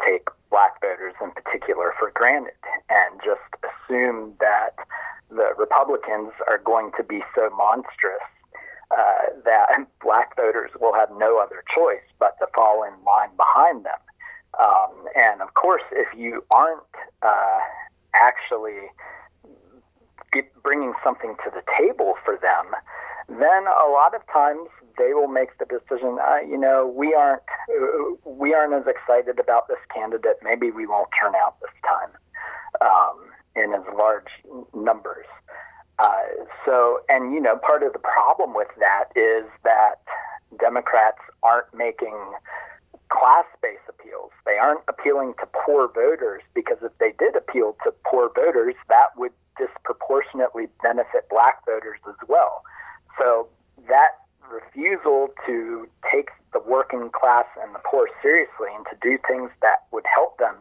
[0.05, 2.59] take black voters in particular for granted
[2.90, 4.74] and just assume that
[5.31, 8.22] the Republicans are going to be so monstrous
[8.90, 9.66] uh, that
[10.03, 13.98] black voters will have no other choice but to fall in line behind them.
[14.55, 16.83] Um, and of course, if you aren't
[17.22, 17.59] uh,
[18.14, 18.90] actually
[20.33, 22.74] get, bringing something to the table for them,
[23.29, 26.18] then a lot of times they will make the decision.
[26.20, 30.38] Uh, you know, we aren't uh, we aren't as excited about this candidate.
[30.42, 32.11] Maybe we won't turn out this time
[32.81, 33.16] um,
[33.57, 34.31] in as large
[34.74, 35.27] numbers.
[35.98, 36.27] Uh,
[36.66, 40.03] so, and you know, part of the problem with that is that
[40.59, 42.18] Democrats aren't making
[43.11, 43.46] class
[44.14, 44.31] appeals.
[44.44, 49.16] They aren't appealing to poor voters because if they did appeal to poor voters, that
[49.16, 52.62] would disproportionately benefit black voters as well.
[53.18, 53.48] So
[53.88, 54.18] that
[54.50, 59.87] refusal to take the working class and the poor seriously and to do things that
[59.92, 60.57] would help them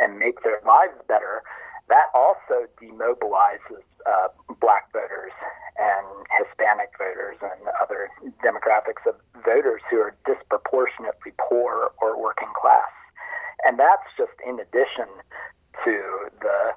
[0.00, 1.42] and make their lives better,
[1.88, 4.28] that also demobilizes uh,
[4.60, 5.32] black voters
[5.78, 6.06] and
[6.38, 8.10] Hispanic voters and other
[8.42, 12.90] demographics of voters who are disproportionately poor or working class.
[13.64, 15.06] And that's just in addition
[15.84, 15.94] to
[16.42, 16.74] the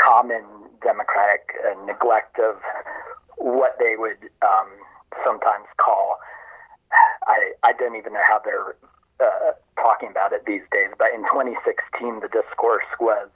[0.00, 0.44] common
[0.82, 2.56] democratic uh, neglect of
[3.36, 4.68] what they would um,
[5.24, 6.16] sometimes call,
[7.26, 8.76] I, I don't even know how they're
[9.20, 13.28] uh, talking about it these days, but in 2016, the discourse was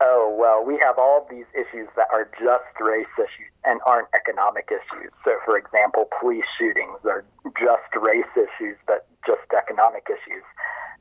[0.00, 4.68] oh, well, we have all these issues that are just race issues and aren't economic
[4.68, 5.12] issues.
[5.24, 7.24] So, for example, police shootings are
[7.56, 10.44] just race issues, but just economic issues.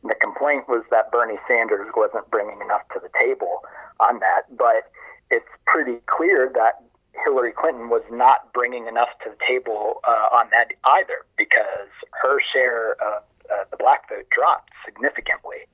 [0.02, 3.64] And the complaint was that Bernie Sanders wasn't bringing enough to the table
[4.00, 4.88] on that, but
[5.32, 6.84] it's pretty clear that
[7.24, 11.90] Hillary Clinton was not bringing enough to the table uh, on that either, because
[12.22, 15.68] her share of uh, the black vote dropped significantly.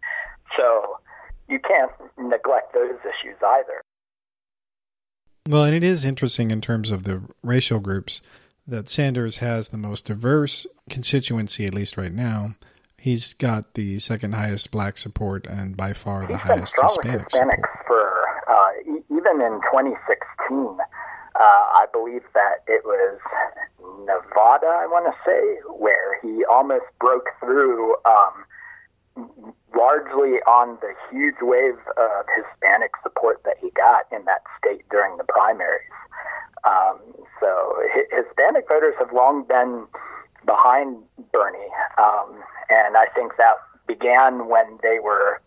[0.58, 0.98] So
[1.48, 3.82] you can't neglect those issues either.
[5.48, 8.22] Well, and it is interesting in terms of the racial groups
[8.68, 12.56] that Sanders has the most diverse constituency, at least right now.
[12.98, 17.88] He's got the second highest black support and by far the highest Hispanic Hispanics support.
[17.88, 20.31] for uh, e- even in 2016.
[20.52, 23.18] Uh, I believe that it was
[24.06, 29.28] Nevada, I want to say, where he almost broke through um,
[29.76, 35.18] largely on the huge wave of Hispanic support that he got in that state during
[35.18, 35.96] the primaries.
[36.64, 37.00] Um,
[37.40, 39.88] so hi- Hispanic voters have long been
[40.46, 40.98] behind
[41.32, 43.56] Bernie, um, and I think that
[43.88, 45.42] began when they were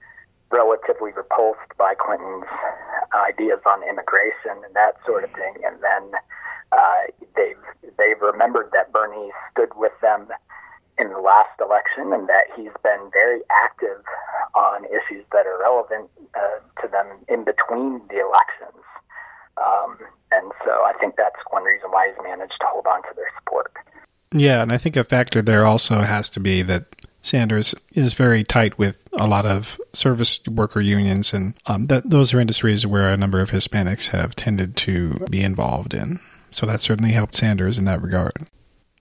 [0.54, 2.46] relatively repulsed by Clinton's
[3.10, 6.14] ideas on immigration and that sort of thing, and then
[6.70, 7.02] uh,
[7.34, 7.66] they've
[7.98, 10.30] they've remembered that Bernie stood with them
[10.98, 14.02] in the last election and that he's been very active
[14.54, 18.82] on issues that are relevant uh, to them in between the elections.
[19.58, 19.98] Um,
[20.30, 23.30] and so I think that's one reason why he's managed to hold on to their
[23.38, 23.72] support.
[24.32, 26.93] Yeah, and I think a factor there also has to be that
[27.24, 32.34] Sanders is very tight with a lot of service worker unions, and um, that those
[32.34, 36.20] are industries where a number of Hispanics have tended to be involved in.
[36.50, 38.32] So that certainly helped Sanders in that regard.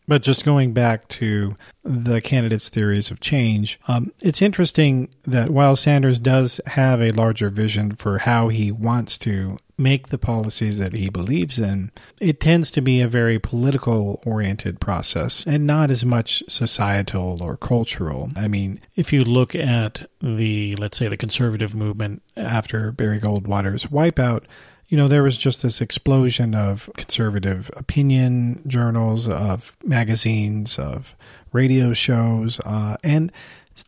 [0.08, 5.76] But just going back to the candidates' theories of change, um, it's interesting that while
[5.76, 10.94] Sanders does have a larger vision for how he wants to make the policies that
[10.94, 16.06] he believes in, it tends to be a very political oriented process and not as
[16.06, 18.30] much societal or cultural.
[18.36, 23.88] I mean, if you look at the, let's say, the conservative movement after Barry Goldwater's
[23.88, 24.44] wipeout,
[24.90, 31.16] you know, there was just this explosion of conservative opinion journals, of magazines, of
[31.52, 33.32] radio shows, uh, and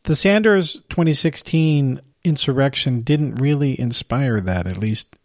[0.03, 5.15] the Sanders 2016 insurrection didn't really inspire that, at least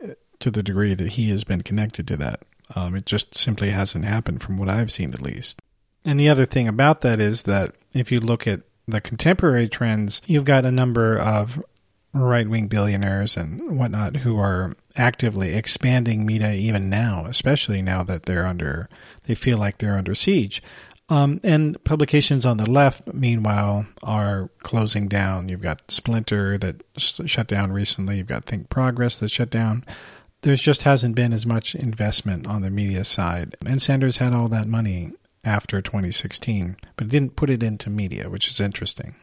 [0.41, 2.45] to the degree that he has been connected to that.
[2.75, 5.61] Um, it just simply hasn't happened from what I've seen, at least.
[6.05, 10.21] And the other thing about that is that if you look at the contemporary trends,
[10.27, 11.63] you've got a number of
[12.13, 18.25] right wing billionaires and whatnot who are actively expanding media even now, especially now that
[18.25, 18.89] they're under,
[19.25, 20.63] they feel like they're under siege.
[21.09, 25.49] Um, and publications on the left, meanwhile, are closing down.
[25.49, 28.19] You've got Splinter that shut down recently.
[28.19, 29.85] You've got Think Progress that shut down.
[30.43, 33.57] There just hasn't been as much investment on the media side.
[33.67, 35.13] And Sanders had all that money
[35.45, 39.17] after 2016, but he didn't put it into media, which is interesting.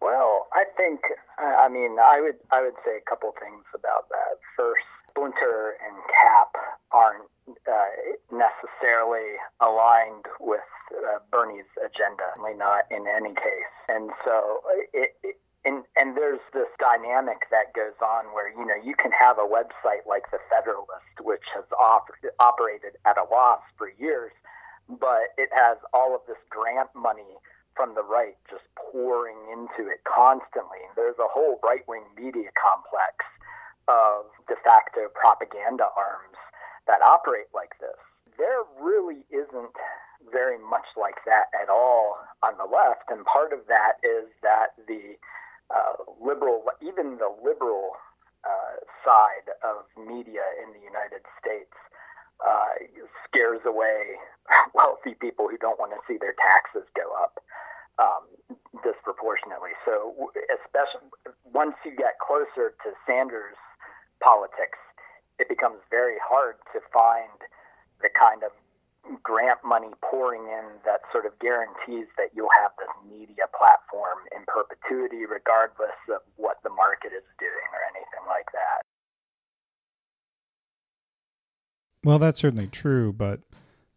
[0.00, 1.00] Well, I think,
[1.38, 4.38] I mean, I would I would say a couple things about that.
[4.56, 6.54] First, Splinter and Cap
[6.90, 13.72] aren't uh, necessarily aligned with uh, Bernie's agenda, certainly not in any case.
[13.88, 14.60] And so
[14.92, 19.12] it, it and and there's this dynamic that goes on where you know you can
[19.12, 24.32] have a website like the Federalist, which has op- operated at a loss for years,
[24.88, 27.36] but it has all of this grant money
[27.76, 30.80] from the right just pouring into it constantly.
[30.96, 33.24] There's a whole right wing media complex
[33.88, 36.38] of de facto propaganda arms
[36.86, 37.96] that operate like this.
[38.38, 39.76] There really isn't
[40.32, 44.76] very much like that at all on the left, and part of that is that
[44.88, 45.16] the
[45.70, 47.94] uh, liberal, even the liberal
[48.44, 51.74] uh, side of media in the United States
[52.42, 52.80] uh,
[53.28, 54.18] scares away
[54.74, 57.38] wealthy people who don't want to see their taxes go up
[58.00, 58.24] um,
[58.82, 59.76] disproportionately.
[59.84, 61.06] So, especially
[61.52, 63.60] once you get closer to Sanders'
[64.24, 64.80] politics,
[65.38, 67.36] it becomes very hard to find
[68.00, 68.52] the kind of
[69.22, 74.44] grant money pouring in that sort of guarantees that you'll have this media platform in
[74.46, 78.82] perpetuity, regardless of what the market is doing or anything like that.
[82.02, 83.40] Well, that's certainly true, but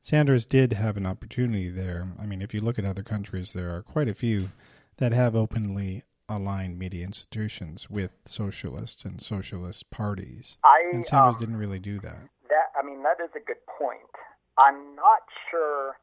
[0.01, 2.07] Sanders did have an opportunity there.
[2.19, 4.49] I mean, if you look at other countries, there are quite a few
[4.97, 10.57] that have openly aligned media institutions with socialists and socialist parties.
[10.63, 12.29] I, and Sanders um, didn't really do that.
[12.49, 13.99] That I mean, that is a good point.
[14.57, 15.97] I'm not sure.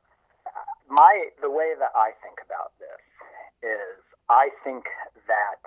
[0.90, 2.98] My the way that I think about this
[3.62, 4.90] is I think
[5.30, 5.62] that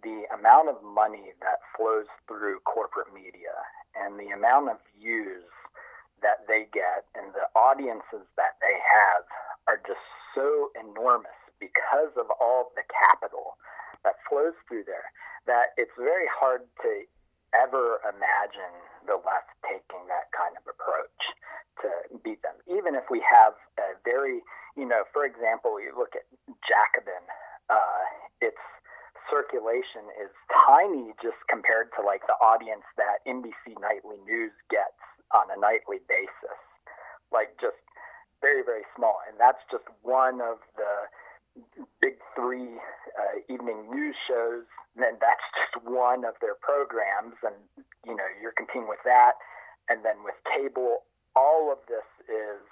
[0.00, 3.52] the amount of money that flows through corporate media
[3.96, 5.44] and the amount of views
[6.24, 9.28] that they get and the audiences that they have
[9.68, 13.56] are just so enormous because of all the capital
[14.04, 15.12] that flows through there
[15.44, 17.04] that it's very hard to
[17.52, 18.72] ever imagine
[19.04, 21.20] the left taking that kind of approach
[21.84, 21.92] to
[22.24, 22.56] beat them.
[22.66, 24.40] Even if we have a very,
[24.74, 26.24] you know, for example, you look at
[26.64, 27.22] Jacobin
[27.70, 28.04] uh,
[28.40, 28.60] its
[29.32, 30.32] circulation is
[30.68, 35.00] tiny just compared to like the audience that NBC Nightly News gets
[35.32, 36.60] on a nightly basis.
[37.32, 37.80] Like just
[38.44, 39.16] very, very small.
[39.24, 41.08] And that's just one of the
[42.04, 42.76] big three
[43.16, 44.68] uh, evening news shows.
[45.00, 47.34] And that's just one of their programs.
[47.40, 47.56] And,
[48.04, 49.40] you know, you're competing with that.
[49.88, 52.62] And then with cable, all of this is,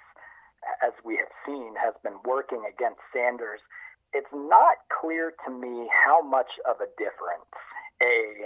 [0.83, 3.59] as we have seen, has been working against Sanders
[4.13, 7.49] it's not clear to me how much of a difference
[8.01, 8.45] a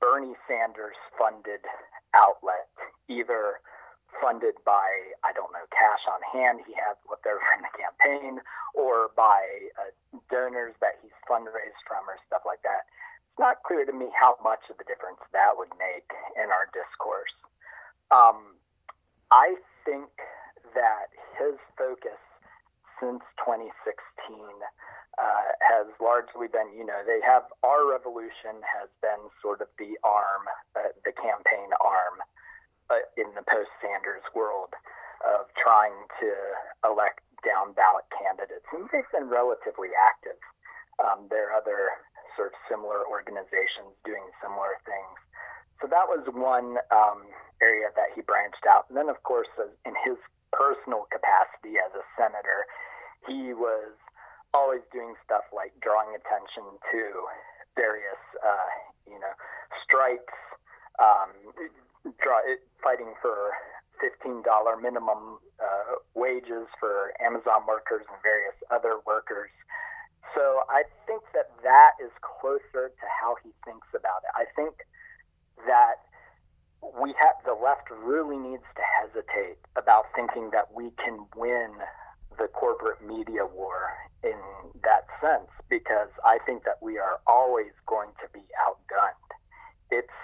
[0.00, 1.60] Bernie Sanders funded
[2.16, 2.72] outlet,
[3.08, 3.60] either
[4.16, 4.88] funded by,
[5.20, 8.40] I don't know, cash on hand he has left over in the campaign,
[8.72, 9.44] or by
[9.76, 9.92] uh,
[10.32, 12.88] donors that he's fundraised from or stuff like that.
[13.28, 16.08] It's not clear to me how much of a difference that would make
[16.40, 17.36] in our discourse.
[18.08, 18.56] Um,
[19.30, 20.08] I think
[20.74, 22.18] that his focus
[23.00, 23.70] since 2016
[25.18, 29.98] uh, has largely been, you know, they have our revolution has been sort of the
[30.06, 30.46] arm,
[30.78, 32.16] uh, the campaign arm
[32.90, 34.72] uh, in the post Sanders world
[35.26, 36.30] of trying to
[36.86, 38.66] elect down ballot candidates.
[38.70, 40.38] And they've been relatively active.
[40.98, 41.98] Um, there are other
[42.34, 45.18] sort of similar organizations doing similar things.
[45.80, 47.30] So that was one um,
[47.62, 48.86] area that he branched out.
[48.88, 50.18] And then, of course, in his
[50.50, 52.66] personal capacity as a senator,
[53.26, 53.94] he was
[54.54, 57.02] always doing stuff like drawing attention to
[57.76, 58.70] various, uh,
[59.06, 59.34] you know,
[59.84, 60.34] strikes,
[60.98, 61.30] um,
[62.18, 62.42] draw,
[62.82, 63.54] fighting for
[64.02, 64.42] $15
[64.82, 69.50] minimum uh, wages for Amazon workers and various other workers.
[70.34, 74.32] So I think that that is closer to how he thinks about it.
[74.34, 74.86] I think
[75.66, 76.04] that
[77.02, 81.74] we have the left really needs to hesitate about thinking that we can win
[82.38, 83.90] the corporate media war
[84.22, 84.38] in
[84.84, 89.30] that sense because I think that we are always going to be outgunned.
[89.90, 90.18] It's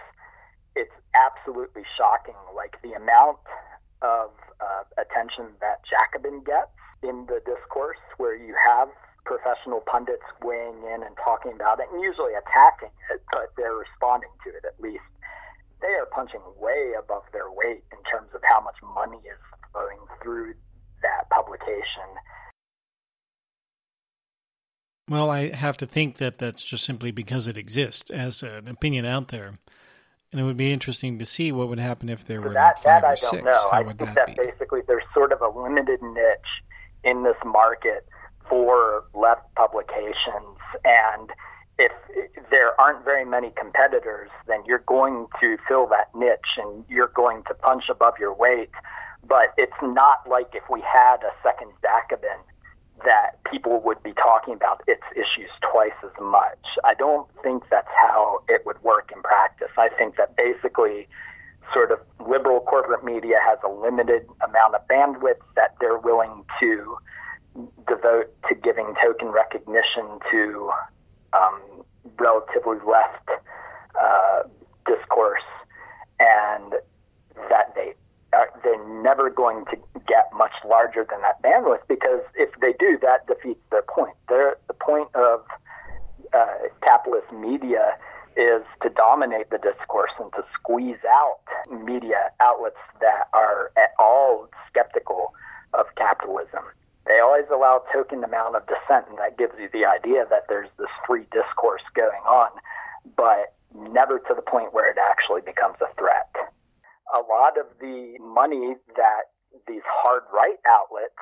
[0.74, 3.38] it's absolutely shocking, like the amount
[4.02, 8.88] of uh, attention that Jacobin gets in the discourse, where you have
[9.24, 14.30] professional pundits weighing in and talking about it, and usually attacking it, but they're responding
[14.42, 15.06] to it at least.
[15.84, 19.38] They are punching way above their weight in terms of how much money is
[19.70, 20.54] flowing through
[21.02, 22.08] that publication.
[25.10, 29.04] Well, I have to think that that's just simply because it exists as an opinion
[29.04, 29.52] out there.
[30.32, 32.76] And it would be interesting to see what would happen if there were that, like
[32.78, 33.44] five that or I don't six.
[33.44, 33.68] know.
[33.70, 34.50] How I would think that, that be?
[34.50, 36.54] basically there's sort of a limited niche
[37.04, 38.08] in this market
[38.48, 41.30] for left publications, and
[41.78, 41.92] if
[42.50, 47.42] there aren't very many competitors, then you're going to fill that niche and you're going
[47.48, 48.70] to punch above your weight.
[49.26, 52.38] But it's not like if we had a second Jacobin
[53.04, 56.62] that people would be talking about its issues twice as much.
[56.84, 59.70] I don't think that's how it would work in practice.
[59.76, 61.08] I think that basically,
[61.72, 66.96] sort of liberal corporate media has a limited amount of bandwidth that they're willing to
[67.88, 70.70] devote to giving token recognition to
[71.34, 71.84] um,
[72.18, 73.28] relatively left
[74.00, 74.42] uh,
[74.86, 75.42] discourse,
[76.20, 76.74] and
[77.48, 77.94] that they
[78.32, 79.76] uh, they're never going to
[80.06, 84.16] get much larger than that bandwidth because if they do, that defeats their point.
[84.28, 85.44] They're, the point of
[86.32, 87.96] uh, capitalist media
[88.36, 91.38] is to dominate the discourse and to squeeze out
[91.84, 95.32] media outlets that are at all skeptical
[95.72, 96.64] of capitalism.
[97.06, 100.70] They always allow token amount of dissent, and that gives you the idea that there's
[100.78, 102.50] this free discourse going on,
[103.16, 106.30] but never to the point where it actually becomes a threat
[107.14, 109.30] a lot of the money that
[109.68, 111.20] these hard right outlets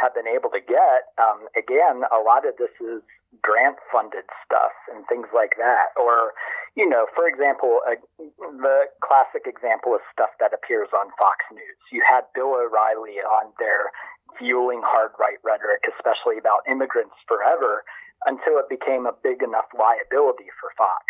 [0.00, 3.02] have been able to get, um, again, a lot of this is
[3.42, 5.90] grant funded stuff and things like that.
[5.98, 6.32] Or,
[6.78, 7.82] you know, for example,
[8.16, 11.78] the classic example is stuff that appears on Fox News.
[11.90, 13.90] You had Bill O'Reilly on there
[14.38, 17.84] fueling hard right rhetoric, especially about immigrants forever,
[18.26, 21.04] until it became a big enough liability for Fox.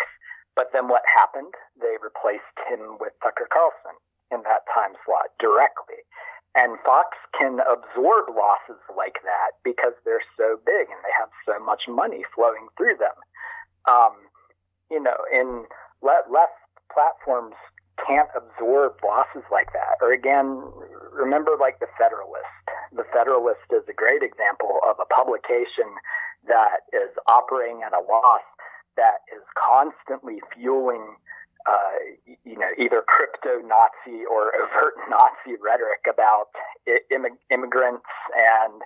[0.55, 1.53] But then what happened?
[1.79, 3.95] They replaced him with Tucker Carlson
[4.29, 6.03] in that time slot directly.
[6.57, 11.61] And Fox can absorb losses like that because they're so big and they have so
[11.63, 13.15] much money flowing through them.
[13.85, 14.17] Um,
[14.89, 15.69] you know, in
[16.01, 16.57] left
[16.91, 17.55] platforms
[18.05, 20.01] can't absorb losses like that.
[20.01, 20.65] Or again,
[21.13, 22.65] remember like the Federalist.
[22.91, 25.93] The Federalist is a great example of a publication
[26.47, 28.45] that is operating at a loss
[28.97, 31.15] that is constantly fueling
[31.67, 36.49] uh, you know, either crypto Nazi or overt Nazi rhetoric about
[37.11, 38.81] Im- immigrants and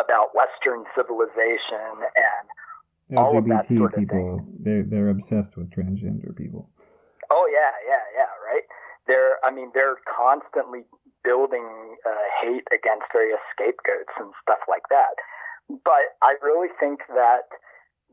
[0.00, 2.46] about Western civilization and
[3.18, 4.58] all of that sort of people, thing.
[4.64, 6.68] they're they're obsessed with transgender people.
[7.30, 8.64] Oh yeah, yeah, yeah, right.
[9.06, 10.88] They're, I mean, they're constantly
[11.24, 15.16] building uh, hate against various scapegoats and stuff like that.
[15.68, 17.48] But I really think that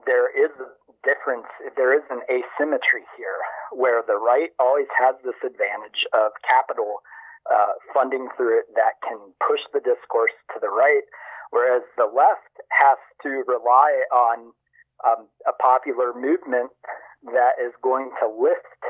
[0.07, 0.71] there is a
[1.03, 3.39] difference, there is an asymmetry here,
[3.75, 7.03] where the right always has this advantage of capital
[7.49, 11.05] uh, funding through it that can push the discourse to the right,
[11.51, 14.53] whereas the left has to rely on
[15.05, 16.71] um, a popular movement
[17.33, 18.81] that is going to lift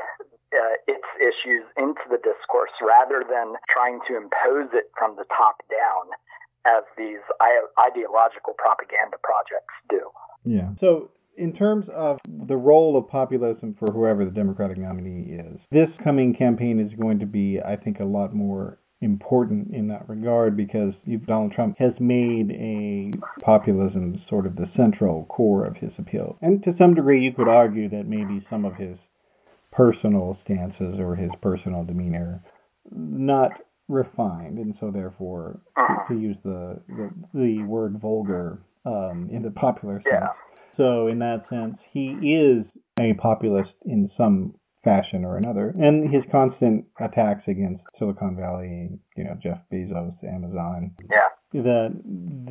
[0.52, 5.64] uh, its issues into the discourse rather than trying to impose it from the top
[5.68, 6.12] down
[6.64, 7.22] as these
[7.80, 10.00] ideological propaganda projects do.
[10.44, 10.70] Yeah.
[10.80, 15.88] So, in terms of the role of populism for whoever the Democratic nominee is, this
[16.04, 20.56] coming campaign is going to be, I think, a lot more important in that regard
[20.56, 20.92] because
[21.26, 23.10] Donald Trump has made a
[23.42, 26.38] populism sort of the central core of his appeal.
[26.40, 28.96] And to some degree, you could argue that maybe some of his
[29.72, 32.42] personal stances or his personal demeanor
[32.90, 33.52] not
[33.88, 39.50] refined, and so therefore, to, to use the, the, the word vulgar um, in the
[39.50, 40.06] popular sense.
[40.12, 40.28] Yeah.
[40.76, 42.64] So in that sense, he is
[42.98, 44.54] a populist in some
[44.84, 50.92] fashion or another, and his constant attacks against Silicon Valley, you know, Jeff Bezos, Amazon.
[51.10, 51.28] Yeah.
[51.54, 51.92] That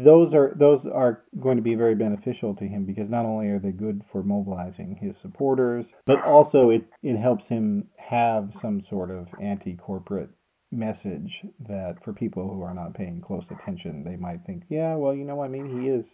[0.06, 3.58] those are those are going to be very beneficial to him because not only are
[3.58, 9.10] they good for mobilizing his supporters, but also it it helps him have some sort
[9.10, 10.30] of anti-corporate
[10.72, 11.32] message
[11.68, 15.26] that for people who are not paying close attention, they might think, yeah, well, you
[15.26, 16.06] know, I mean, he is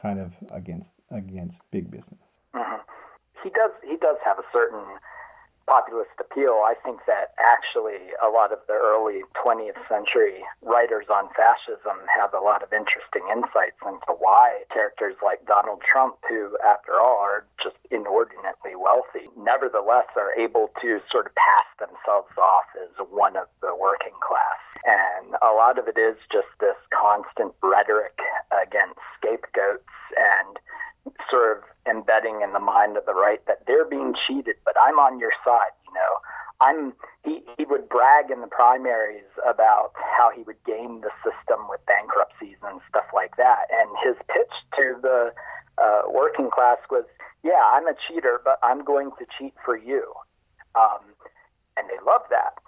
[0.00, 2.20] kind of against against big business.
[2.54, 2.82] Mm-hmm.
[3.42, 4.84] He does he does have a certain
[5.68, 6.64] populist appeal.
[6.64, 12.32] I think that actually a lot of the early 20th century writers on fascism have
[12.32, 17.44] a lot of interesting insights into why characters like Donald Trump, who after all are
[17.60, 23.46] just inordinately wealthy, nevertheless are able to sort of pass themselves off as one of
[23.60, 24.60] the working class.
[24.88, 28.16] And a lot of it is just this constant rhetoric
[28.48, 30.56] against scapegoats and
[31.30, 34.98] sort of embedding in the mind of the right that they're being cheated, but I'm
[34.98, 36.12] on your side, you know.
[36.60, 36.92] I'm
[37.24, 41.80] he, he would brag in the primaries about how he would game the system with
[41.86, 43.70] bankruptcies and stuff like that.
[43.70, 45.30] And his pitch to the
[45.78, 47.04] uh, working class was,
[47.44, 50.12] "Yeah, I'm a cheater, but I'm going to cheat for you."
[50.74, 51.14] Um,
[51.76, 52.58] and they love that.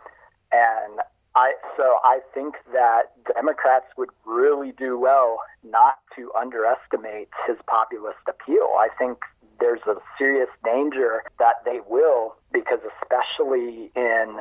[0.53, 1.01] And
[1.37, 8.19] I so I think that Democrats would really do well not to underestimate his populist
[8.29, 8.75] appeal.
[8.79, 9.19] I think
[9.61, 14.39] there's a serious danger that they will because especially in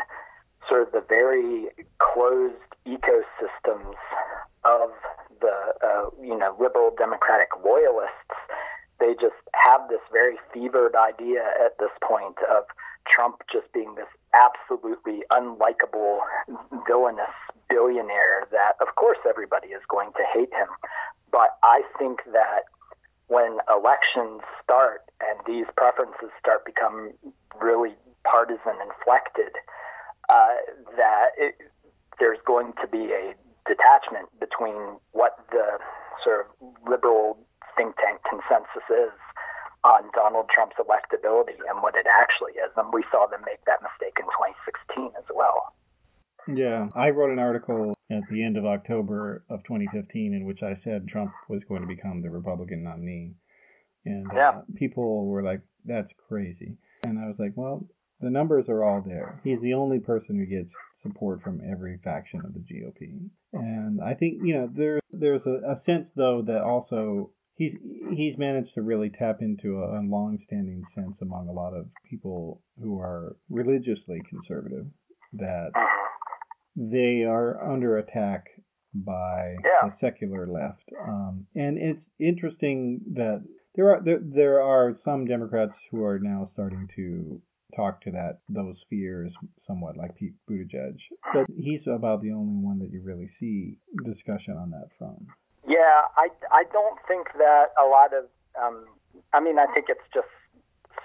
[0.67, 1.67] sort of the very
[1.99, 2.55] closed
[2.87, 3.95] ecosystems
[4.65, 4.89] of
[5.41, 8.35] the uh, you know liberal democratic loyalists
[8.99, 12.63] they just have this very fevered idea at this point of
[13.07, 16.19] Trump just being this absolutely unlikable,
[16.87, 17.33] villainous
[17.69, 20.67] billionaire that, of course, everybody is going to hate him.
[21.31, 22.65] But I think that
[23.27, 27.13] when elections start and these preferences start become
[27.61, 27.95] really
[28.25, 29.53] partisan inflected,
[30.29, 30.57] uh,
[30.97, 31.55] that it,
[32.19, 33.33] there's going to be a
[33.67, 35.77] detachment between what the
[36.23, 36.47] sort of
[36.89, 37.37] liberal
[37.77, 39.13] think tank consensus is
[39.83, 42.71] on Donald Trump's electability and what it actually is.
[42.75, 45.73] And we saw them make that mistake in 2016 as well.
[46.47, 50.79] Yeah, I wrote an article at the end of October of 2015 in which I
[50.83, 53.33] said Trump was going to become the Republican nominee.
[54.05, 54.61] And uh, yeah.
[54.75, 56.77] people were like, that's crazy.
[57.03, 57.85] And I was like, well,
[58.19, 59.39] the numbers are all there.
[59.43, 60.69] He's the only person who gets
[61.03, 63.29] support from every faction of the GOP.
[63.53, 67.73] And I think, you know, there there's a, a sense though that also he's
[68.15, 72.63] he's managed to really tap into a, a long-standing sense among a lot of people
[72.81, 74.85] who are religiously conservative
[75.33, 75.69] that
[76.75, 78.45] they are under attack
[78.93, 79.89] by yeah.
[79.89, 80.89] the secular left.
[81.07, 83.43] Um, and it's interesting that
[83.75, 87.41] there are there, there are some Democrats who are now starting to
[87.75, 89.31] talk to that those fears
[89.67, 90.95] somewhat, like Pete Buttigieg.
[91.33, 95.27] But he's about the only one that you really see discussion on that front.
[95.67, 98.25] Yeah, I, I don't think that a lot of,
[98.59, 98.85] um,
[99.33, 100.29] I mean, I think it's just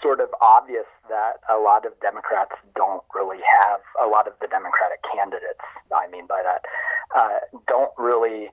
[0.02, 4.48] sort of obvious that a lot of Democrats don't really have, a lot of the
[4.48, 6.64] Democratic candidates, I mean by that,
[7.14, 7.38] uh,
[7.68, 8.50] don't really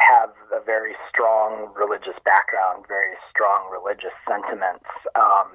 [0.00, 4.88] have a very strong religious background, very strong religious sentiments.
[5.14, 5.54] Um,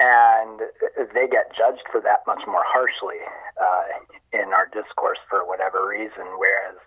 [0.00, 0.64] and
[1.12, 3.20] they get judged for that much more harshly
[3.60, 4.00] uh,
[4.32, 6.80] in our discourse for whatever reason, whereas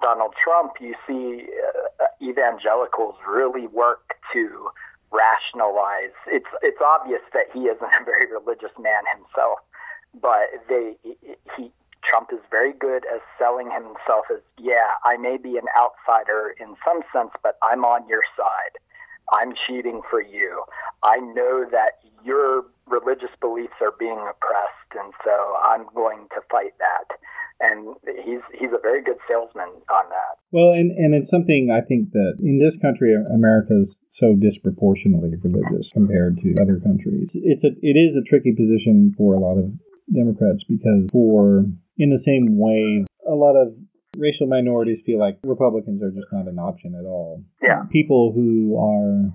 [0.00, 1.46] Donald Trump, you see
[2.00, 4.70] uh, evangelicals really work to
[5.12, 6.14] rationalize.
[6.26, 9.60] It's it's obvious that he isn't a very religious man himself,
[10.20, 10.96] but they
[11.56, 11.70] he
[12.02, 16.76] Trump is very good at selling himself as yeah, I may be an outsider in
[16.84, 18.76] some sense, but I'm on your side.
[19.32, 20.64] I'm cheating for you.
[21.02, 26.74] I know that your religious beliefs are being oppressed, and so I'm going to fight
[26.78, 27.16] that.
[27.64, 30.36] And he's he's a very good salesman on that.
[30.52, 33.88] Well, and and it's something I think that in this country, America's
[34.20, 37.28] so disproportionately religious compared to other countries.
[37.32, 39.72] It's a it is a tricky position for a lot of
[40.12, 41.64] Democrats because for
[41.96, 43.74] in the same way a lot of
[44.16, 47.42] racial minorities feel like Republicans are just not an option at all.
[47.62, 47.82] Yeah.
[47.90, 49.32] People who are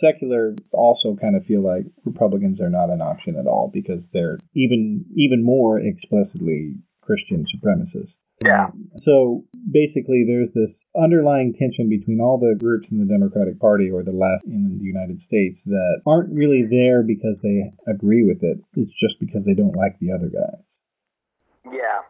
[0.00, 4.38] secular also kind of feel like Republicans are not an option at all because they're
[4.54, 6.74] even even more explicitly
[7.10, 8.14] Christian supremacists.
[8.46, 8.66] Yeah.
[8.66, 13.90] Um, so basically, there's this underlying tension between all the groups in the Democratic Party
[13.90, 18.42] or the left in the United States that aren't really there because they agree with
[18.42, 18.62] it.
[18.74, 20.62] It's just because they don't like the other guys.
[21.66, 22.06] Yeah.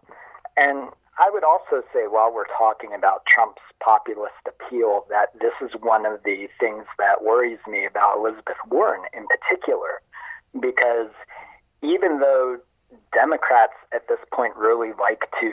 [0.57, 5.73] And I would also say, while we're talking about Trump's populist appeal, that this is
[5.83, 10.01] one of the things that worries me about Elizabeth Warren in particular,
[10.55, 11.13] because
[11.83, 12.59] even though
[13.13, 15.51] Democrats at this point really like to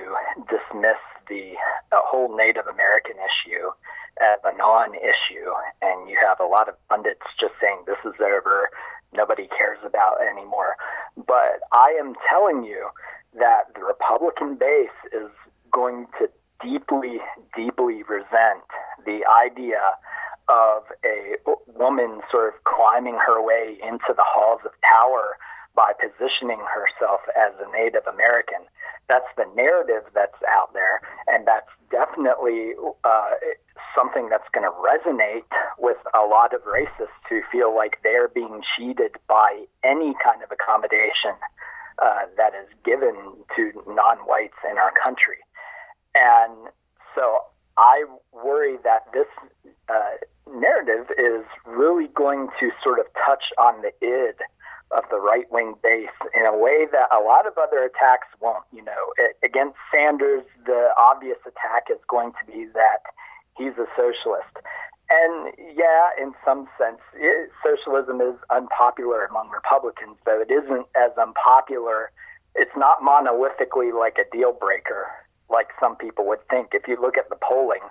[0.50, 1.54] dismiss the,
[1.92, 3.70] the whole Native American issue
[4.18, 8.70] as a non-issue, and you have a lot of pundits just saying this is over,
[9.14, 10.76] nobody cares about it anymore.
[11.16, 12.90] But I am telling you
[13.38, 15.30] that the Republican base is
[15.72, 16.30] going to
[16.64, 17.20] deeply,
[17.56, 18.66] deeply resent
[19.06, 19.82] the idea
[20.50, 21.36] of a
[21.78, 25.38] woman sort of climbing her way into the halls of power
[25.78, 28.66] by positioning herself as a Native American.
[29.08, 31.00] That's the narrative that's out there,
[31.30, 32.74] and that's definitely
[33.06, 33.38] uh,
[33.94, 35.46] something that's going to resonate
[35.78, 40.50] with a lot of racists who feel like they're being cheated by any kind of
[40.52, 41.38] accommodation
[42.02, 43.14] uh, that is given
[43.56, 45.38] to non-whites in our country.
[46.18, 46.74] And
[47.14, 47.46] so
[47.78, 49.30] I worry that this
[49.90, 50.18] uh,
[50.50, 54.42] narrative is really going to sort of touch on the id
[54.96, 58.64] of the right wing base in a way that a lot of other attacks won't.
[58.72, 59.14] You know,
[59.44, 63.04] against Sanders, the obvious attack is going to be that
[63.58, 64.56] he's a socialist.
[65.10, 71.12] And yeah, in some sense, it, socialism is unpopular among Republicans, though it isn't as
[71.18, 72.12] unpopular.
[72.56, 75.08] It's not monolithically like a deal breaker
[75.50, 76.70] like some people would think.
[76.74, 77.84] If you look at the polling,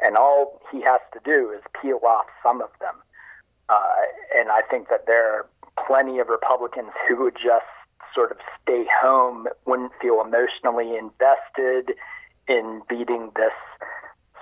[0.00, 2.94] and all he has to do is peel off some of them.
[3.68, 5.48] Uh, and I think that there are
[5.86, 7.66] plenty of Republicans who would just
[8.14, 11.94] sort of stay home, wouldn't feel emotionally invested
[12.48, 13.52] in beating this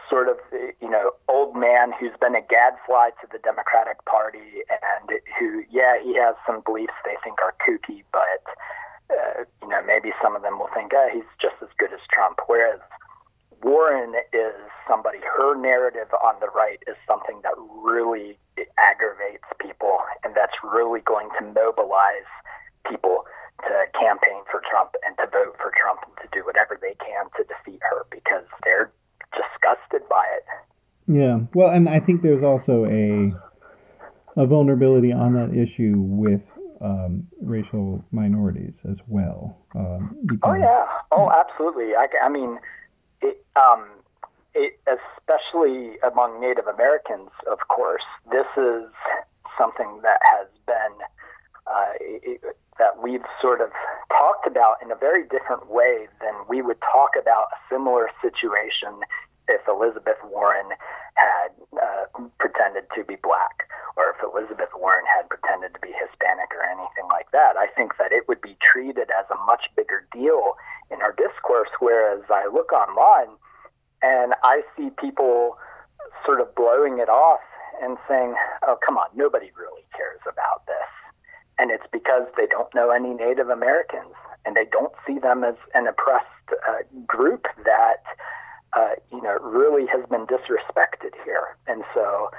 [0.08, 5.18] sort of, you know, old man who's been a gadfly to the Democratic Party and
[5.38, 8.44] who, yeah, he has some beliefs they think are kooky, but
[9.10, 12.00] uh, you know, maybe some of them will think, oh, he's just as good as
[12.12, 12.40] Trump.
[12.46, 12.80] Whereas
[13.64, 14.52] Warren is
[14.86, 18.36] somebody, her narrative on the right is something that really
[18.76, 22.28] aggravates people, and that's really going to mobilize
[22.84, 23.24] people
[23.64, 27.24] to campaign for Trump and to vote for Trump and to do whatever they can
[27.40, 28.92] to defeat her because they're
[29.32, 30.44] disgusted by it.
[31.08, 33.32] Yeah, well, and I think there's also a
[34.36, 36.40] a vulnerability on that issue with
[36.84, 39.56] um, racial minorities as well.
[39.74, 41.94] Um, oh yeah, oh absolutely.
[41.96, 42.58] I, I mean,
[43.24, 43.88] it, um,
[44.54, 48.84] it, especially among Native Americans, of course, this is
[49.58, 50.94] something that has been
[51.66, 52.40] uh, it,
[52.78, 53.70] that we've sort of
[54.10, 59.00] talked about in a very different way than we would talk about a similar situation
[59.48, 60.72] if Elizabeth Warren
[61.14, 62.04] had uh,
[62.38, 67.06] pretended to be black or if Elizabeth Warren had pretended to be Hispanic or anything
[67.08, 67.56] like that.
[67.56, 70.56] I think that it would be treated as a much bigger deal
[70.90, 73.38] in our discourse, whereas I look online
[74.02, 75.56] and I see people
[76.26, 77.40] sort of blowing it off
[77.82, 78.34] and saying,
[78.66, 80.90] oh, come on, nobody really cares about this.
[81.58, 84.14] And it's because they don't know any Native Americans
[84.44, 88.02] and they don't see them as an oppressed uh, group that
[88.76, 91.56] uh, you know, really has been disrespected here.
[91.66, 92.30] And so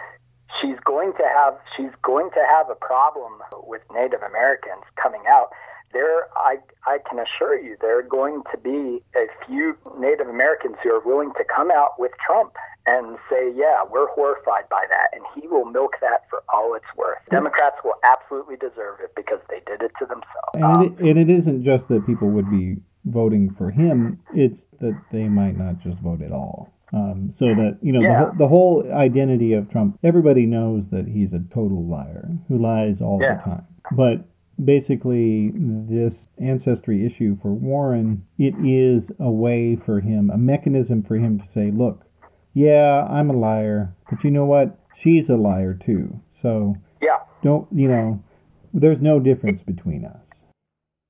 [0.61, 5.49] she's going to have she's going to have a problem with Native Americans coming out.
[5.93, 10.75] There, I I can assure you, there are going to be a few Native Americans
[10.83, 12.53] who are willing to come out with Trump
[12.85, 16.91] and say, "Yeah, we're horrified by that," and he will milk that for all it's
[16.97, 17.19] worth.
[17.31, 20.53] Democrats will absolutely deserve it because they did it to themselves.
[20.55, 22.75] And, um, it, and it isn't just that people would be
[23.05, 26.71] voting for him; it's that they might not just vote at all.
[26.93, 28.25] Um, so that you know Yeah.
[28.31, 33.01] the, the whole identity of Trump, everybody knows that he's a total liar who lies
[33.01, 33.37] all Yeah.
[33.37, 33.65] the time.
[33.91, 34.25] But
[34.63, 41.15] basically, this ancestry issue for Warren, it is a way for him, a mechanism for
[41.15, 42.03] him to say, look,
[42.53, 44.77] yeah, I'm a liar, but you know what?
[45.03, 46.19] She's a liar too.
[46.41, 47.19] So Yeah.
[47.41, 48.19] don't you know?
[48.73, 50.19] There's no difference between us.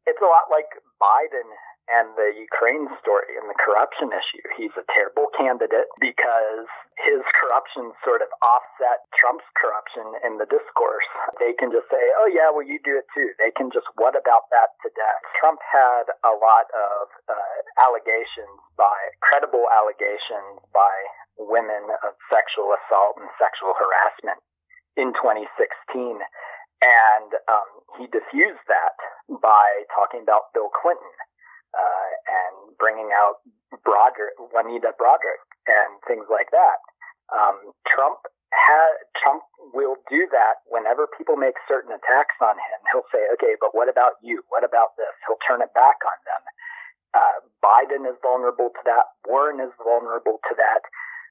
[0.07, 0.69] It's a lot like
[1.01, 1.49] Biden
[1.85, 4.45] and the Ukraine story and the corruption issue.
[4.57, 6.65] He's a terrible candidate because
[6.97, 11.05] his corruption sort of offset Trump's corruption in the discourse.
[11.37, 13.29] They can just say, oh, yeah, well, you do it too.
[13.37, 15.21] They can just what about that to death.
[15.37, 20.93] Trump had a lot of uh, allegations by, credible allegations by
[21.37, 24.41] women of sexual assault and sexual harassment
[24.97, 26.17] in 2016.
[26.81, 27.69] And um,
[28.01, 28.97] he diffused that
[29.29, 31.13] by talking about Bill Clinton
[31.75, 33.43] uh, and bringing out
[33.83, 36.79] Broaddrick, Juanita Broaddrick, and things like that.
[37.29, 38.23] Um, Trump
[38.53, 38.81] ha
[39.19, 42.79] Trump will do that whenever people make certain attacks on him.
[42.91, 44.43] He'll say, "Okay, but what about you?
[44.49, 46.41] What about this?" He'll turn it back on them.
[47.15, 49.15] Uh, Biden is vulnerable to that.
[49.27, 50.81] Warren is vulnerable to that.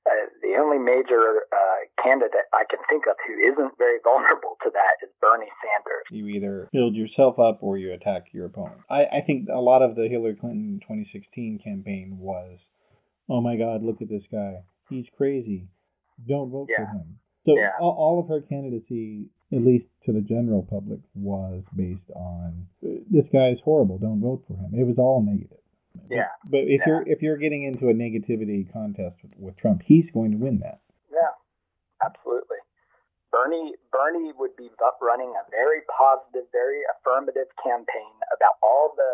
[0.07, 4.71] Uh, the only major uh, candidate I can think of who isn't very vulnerable to
[4.71, 6.05] that is Bernie Sanders.
[6.11, 8.81] You either build yourself up or you attack your opponent.
[8.91, 12.59] I, I think a lot of the Hillary Clinton 2016 campaign was,
[13.31, 14.61] oh my God, look at this guy.
[14.91, 15.69] He's crazy.
[16.29, 16.85] Don't vote Yeah.
[16.85, 17.19] for him.
[17.47, 17.71] So Yeah.
[17.81, 23.25] all, all of her candidacy, at least to the general public, was based on this
[23.33, 23.97] guy is horrible.
[23.97, 24.73] Don't vote for him.
[24.79, 25.64] It was all negative.
[26.11, 26.31] Yeah.
[26.45, 26.87] But if Yeah.
[26.87, 30.59] you're if you're getting into a negativity contest with, with Trump, he's going to win
[30.61, 30.81] that.
[31.11, 31.33] Yeah,
[32.05, 32.59] absolutely.
[33.31, 34.71] Bernie Bernie would be
[35.01, 39.13] running a very positive, very affirmative campaign about all the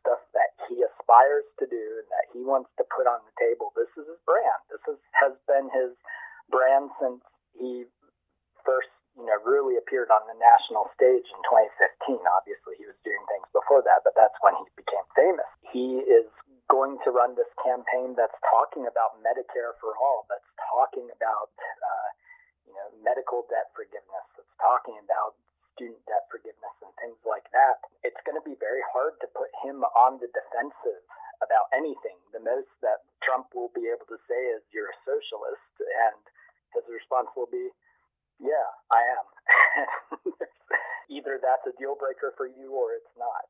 [0.00, 3.72] stuff that he aspires to do and that he wants to put on the table.
[3.76, 4.60] This is his brand.
[4.68, 5.94] This is, has been his
[6.50, 7.22] brand since
[7.54, 7.86] he
[8.66, 12.20] first, you know, really appeared on the national stage in 2015.
[12.24, 15.48] Obviously, he was doing things before that, but that's when he became famous.
[15.68, 16.28] He is
[16.72, 22.08] going to run this campaign that's talking about Medicare for all, that's talking about, uh,
[22.64, 25.36] you know, medical debt forgiveness, that's talking about
[25.76, 27.84] student debt forgiveness and things like that.
[28.00, 31.04] It's going to be very hard to put him on the defensive
[31.44, 32.16] about anything.
[32.32, 36.22] The most that Trump will be able to say is, "You're a socialist," and
[36.72, 37.68] his response will be,
[38.42, 39.24] "Yeah, I am."
[41.10, 43.46] Either that's a deal breaker for you or it's not.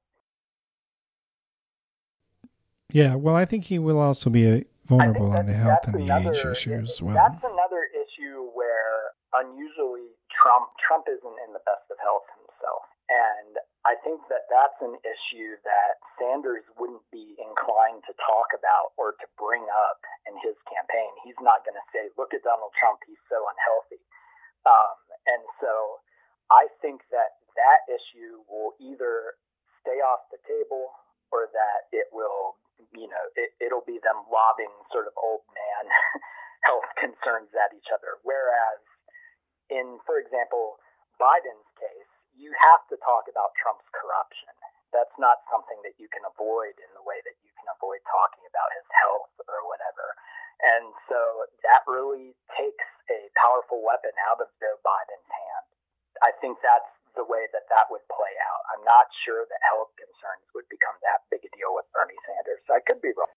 [2.93, 6.05] Yeah, well, I think he will also be uh, vulnerable on the health and the
[6.05, 7.15] another- age issue as well.
[7.17, 13.57] That's another issue where unusually Trump Trump isn't in the best of health himself, and
[13.89, 19.17] I think that that's an issue that Sanders wouldn't be inclined to talk about or
[19.25, 21.11] to bring up in his campaign.
[21.25, 24.05] He's not going to say, "Look at Donald Trump; he's so unhealthy,"
[24.67, 24.97] um,
[25.27, 26.03] and so
[26.51, 29.37] I think that that issue will either
[29.83, 30.93] stay off the table
[31.33, 32.61] or that it will,
[32.95, 35.85] you know, it, it'll be them lobbing sort of old man
[36.67, 38.21] health concerns at each other.
[38.23, 38.81] Whereas
[39.73, 40.79] in, for example,
[41.17, 44.53] Biden's case, you have to talk about Trump's corruption.
[44.93, 48.45] That's not something that you can avoid in the way that you can avoid talking
[48.45, 50.17] about his health or whatever.
[50.63, 51.19] And so
[51.67, 55.67] that really takes a powerful weapon out of Joe Biden's hand.
[56.23, 56.87] I think that's
[57.19, 58.63] the way that that would play out.
[58.73, 62.63] I'm not sure that health concerns would become that big a deal with Bernie Sanders.
[62.71, 63.35] I could be wrong.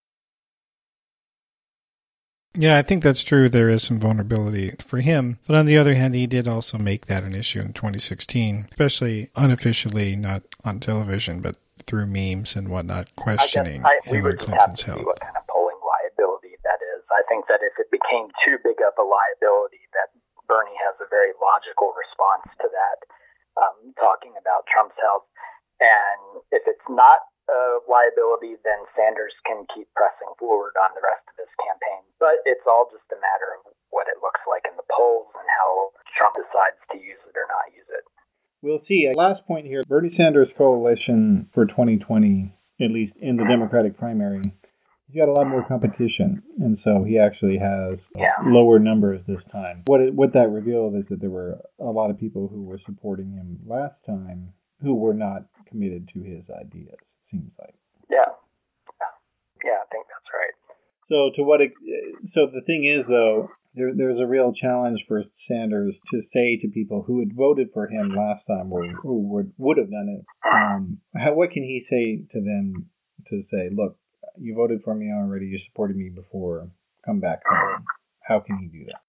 [2.57, 3.49] Yeah, I think that's true.
[3.49, 5.39] There is some vulnerability for him.
[5.45, 9.30] But on the other hand, he did also make that an issue in 2016, especially
[9.36, 15.05] unofficially, not on television, but through memes and whatnot, questioning I I, Hillary Clinton's health.
[15.05, 17.03] what kind of polling liability that is.
[17.16, 20.11] I think that if it became too big of a liability, that
[20.51, 22.99] Bernie has a very logical response to that,
[23.55, 25.24] um, talking about Trump's health.
[25.80, 31.24] And if it's not a liability, then Sanders can keep pressing forward on the rest
[31.32, 32.03] of his campaign.
[32.20, 35.47] But it's all just a matter of what it looks like in the polls and
[35.47, 38.03] how Trump decides to use it or not use it.
[38.59, 39.07] We'll see.
[39.13, 42.51] Last point here Bernie Sanders' coalition for 2020,
[42.82, 44.41] at least in the Democratic primary,
[45.16, 46.43] he's got a lot more competition.
[46.59, 48.34] And so he actually has Yeah.
[48.45, 49.84] lower numbers this time.
[49.86, 52.80] What, it, what that revealed is that there were a lot of people who were
[52.86, 57.76] supporting him last time who were not committed to his ideas, it seems like.
[58.09, 58.32] Yeah.
[59.63, 60.53] Yeah, I think that's right.
[61.09, 61.59] So to what?
[62.34, 66.68] So the thing is, though, there, there's a real challenge for Sanders to say to
[66.68, 70.26] people who had voted for him last time or who would would have done it.
[70.45, 72.89] Um, how, what can he say to them
[73.30, 73.97] to say, look,
[74.39, 76.69] you voted for me already, you supported me before.
[77.05, 77.41] come back?
[78.25, 79.01] How can he do that?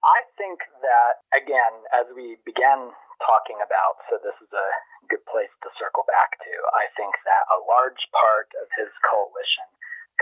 [0.00, 2.88] I think that, again, as we began
[3.20, 4.68] talking about, so this is a
[5.12, 9.68] good place to circle back to, I think that a large part of his coalition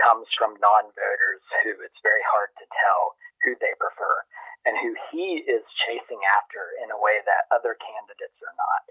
[0.01, 3.15] comes from non voters who it's very hard to tell
[3.47, 4.27] who they prefer
[4.67, 8.83] and who he is chasing after in a way that other candidates are not.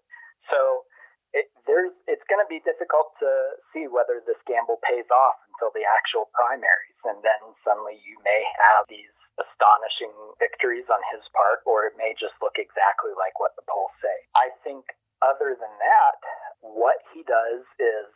[0.48, 0.88] So
[1.36, 3.30] it, there's, it's going to be difficult to
[3.72, 6.98] see whether this gamble pays off until the actual primaries.
[7.04, 12.16] And then suddenly you may have these astonishing victories on his part, or it may
[12.18, 14.16] just look exactly like what the polls say.
[14.34, 14.84] I think,
[15.18, 16.18] other than that,
[16.62, 18.06] what he does is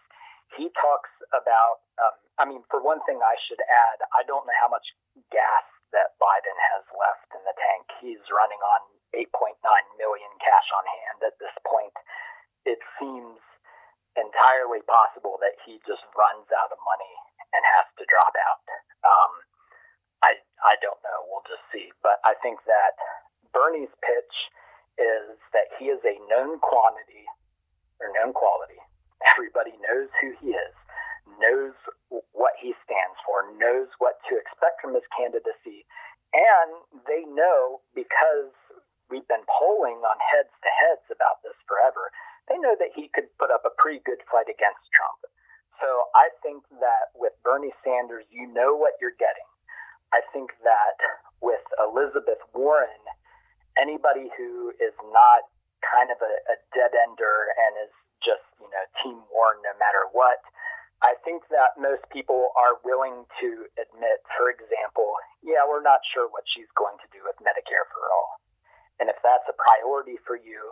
[0.54, 4.58] he talks about, um, I mean, for one thing, I should add, I don't know
[4.62, 4.86] how much
[5.30, 7.84] gas that Biden has left in the tank.
[8.00, 8.80] He's running on
[9.12, 9.56] 8.9
[10.00, 11.92] million cash on hand at this point.
[12.64, 13.40] It seems
[14.16, 17.14] entirely possible that he just runs out of money
[17.52, 18.64] and has to drop out.
[19.04, 19.32] Um,
[20.22, 20.32] I
[20.62, 21.18] I don't know.
[21.28, 21.90] We'll just see.
[22.04, 22.94] But I think that
[23.50, 24.36] Bernie's pitch
[25.00, 27.26] is that he is a known quantity
[28.00, 28.78] or known quality.
[29.34, 30.74] Everybody knows who he is,
[31.38, 31.74] knows
[32.34, 35.86] what he stands for, knows what to expect from his candidacy,
[36.34, 36.70] and
[37.06, 38.52] they know because
[39.12, 42.08] we've been polling on heads to heads about this forever.
[42.48, 45.20] They know that he could put up a pretty good fight against Trump.
[45.78, 49.46] So I think that with Bernie Sanders, you know what you're getting.
[50.10, 50.98] I think that
[51.44, 53.02] with Elizabeth Warren,
[53.76, 55.48] anybody who is not
[55.84, 60.06] kind of a, a dead ender and is just, you know, Team Warren no matter
[60.14, 60.40] what,
[61.02, 66.30] I think that most people are willing to admit, for example, yeah, we're not sure
[66.30, 68.38] what she's going to do with Medicare for all.
[69.02, 70.70] And if that's a priority for you,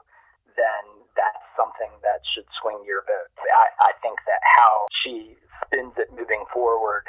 [0.55, 0.83] then
[1.19, 3.31] that's something that should swing your vote.
[3.43, 5.35] I, I think that how she
[5.67, 7.07] spins it moving forward,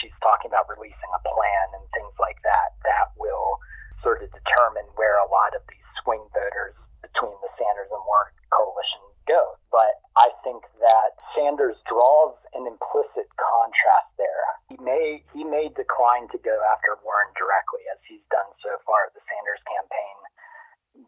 [0.00, 3.56] she's talking about releasing a plan and things like that, that will
[4.04, 8.32] sort of determine where a lot of these swing voters between the Sanders and Warren
[8.52, 9.58] coalition go.
[9.68, 14.44] But I think that Sanders draws an implicit contrast there.
[14.72, 19.12] He may he may decline to go after Warren directly, as he's done so far.
[19.12, 20.16] The Sanders campaign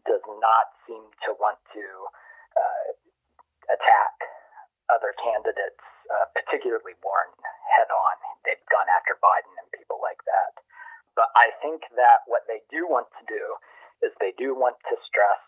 [0.07, 1.85] does not seem to want to
[2.55, 2.87] uh,
[3.71, 4.15] attack
[4.87, 7.31] other candidates, uh, particularly Warren,
[7.75, 8.15] head on.
[8.43, 10.53] They've gone after Biden and people like that.
[11.15, 13.43] But I think that what they do want to do
[14.03, 15.43] is they do want to stress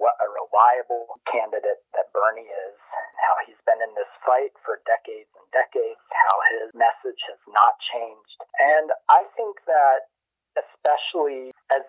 [0.00, 2.76] what a reliable candidate that Bernie is,
[3.20, 7.76] how he's been in this fight for decades and decades, how his message has not
[7.92, 8.40] changed.
[8.56, 10.08] And I think that
[10.56, 11.84] especially as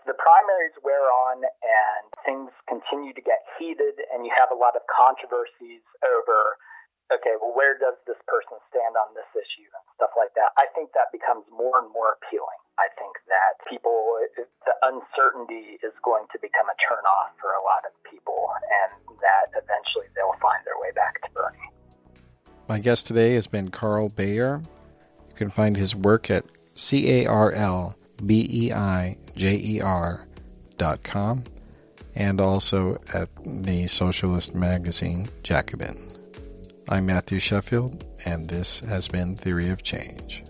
[0.54, 4.76] the primaries wear on and things continue to get heated and you have a lot
[4.76, 6.58] of controversies over
[7.12, 10.50] okay, well, where does this person stand on this issue and stuff like that?
[10.58, 12.58] I think that becomes more and more appealing.
[12.82, 17.86] I think that people, the uncertainty is going to become a turnoff for a lot
[17.86, 21.70] of people, and that eventually they'll find their way back to Bernie.
[22.66, 24.66] My guest today has been Carl Beijer.
[25.30, 27.94] You can find his work at C A R L
[28.26, 30.26] B E I J E R
[30.78, 31.44] dot com
[32.16, 36.08] and also at the socialist magazine Jacobin.
[36.90, 40.44] I'm Matthew Sheffield, and this has been Theory of Change.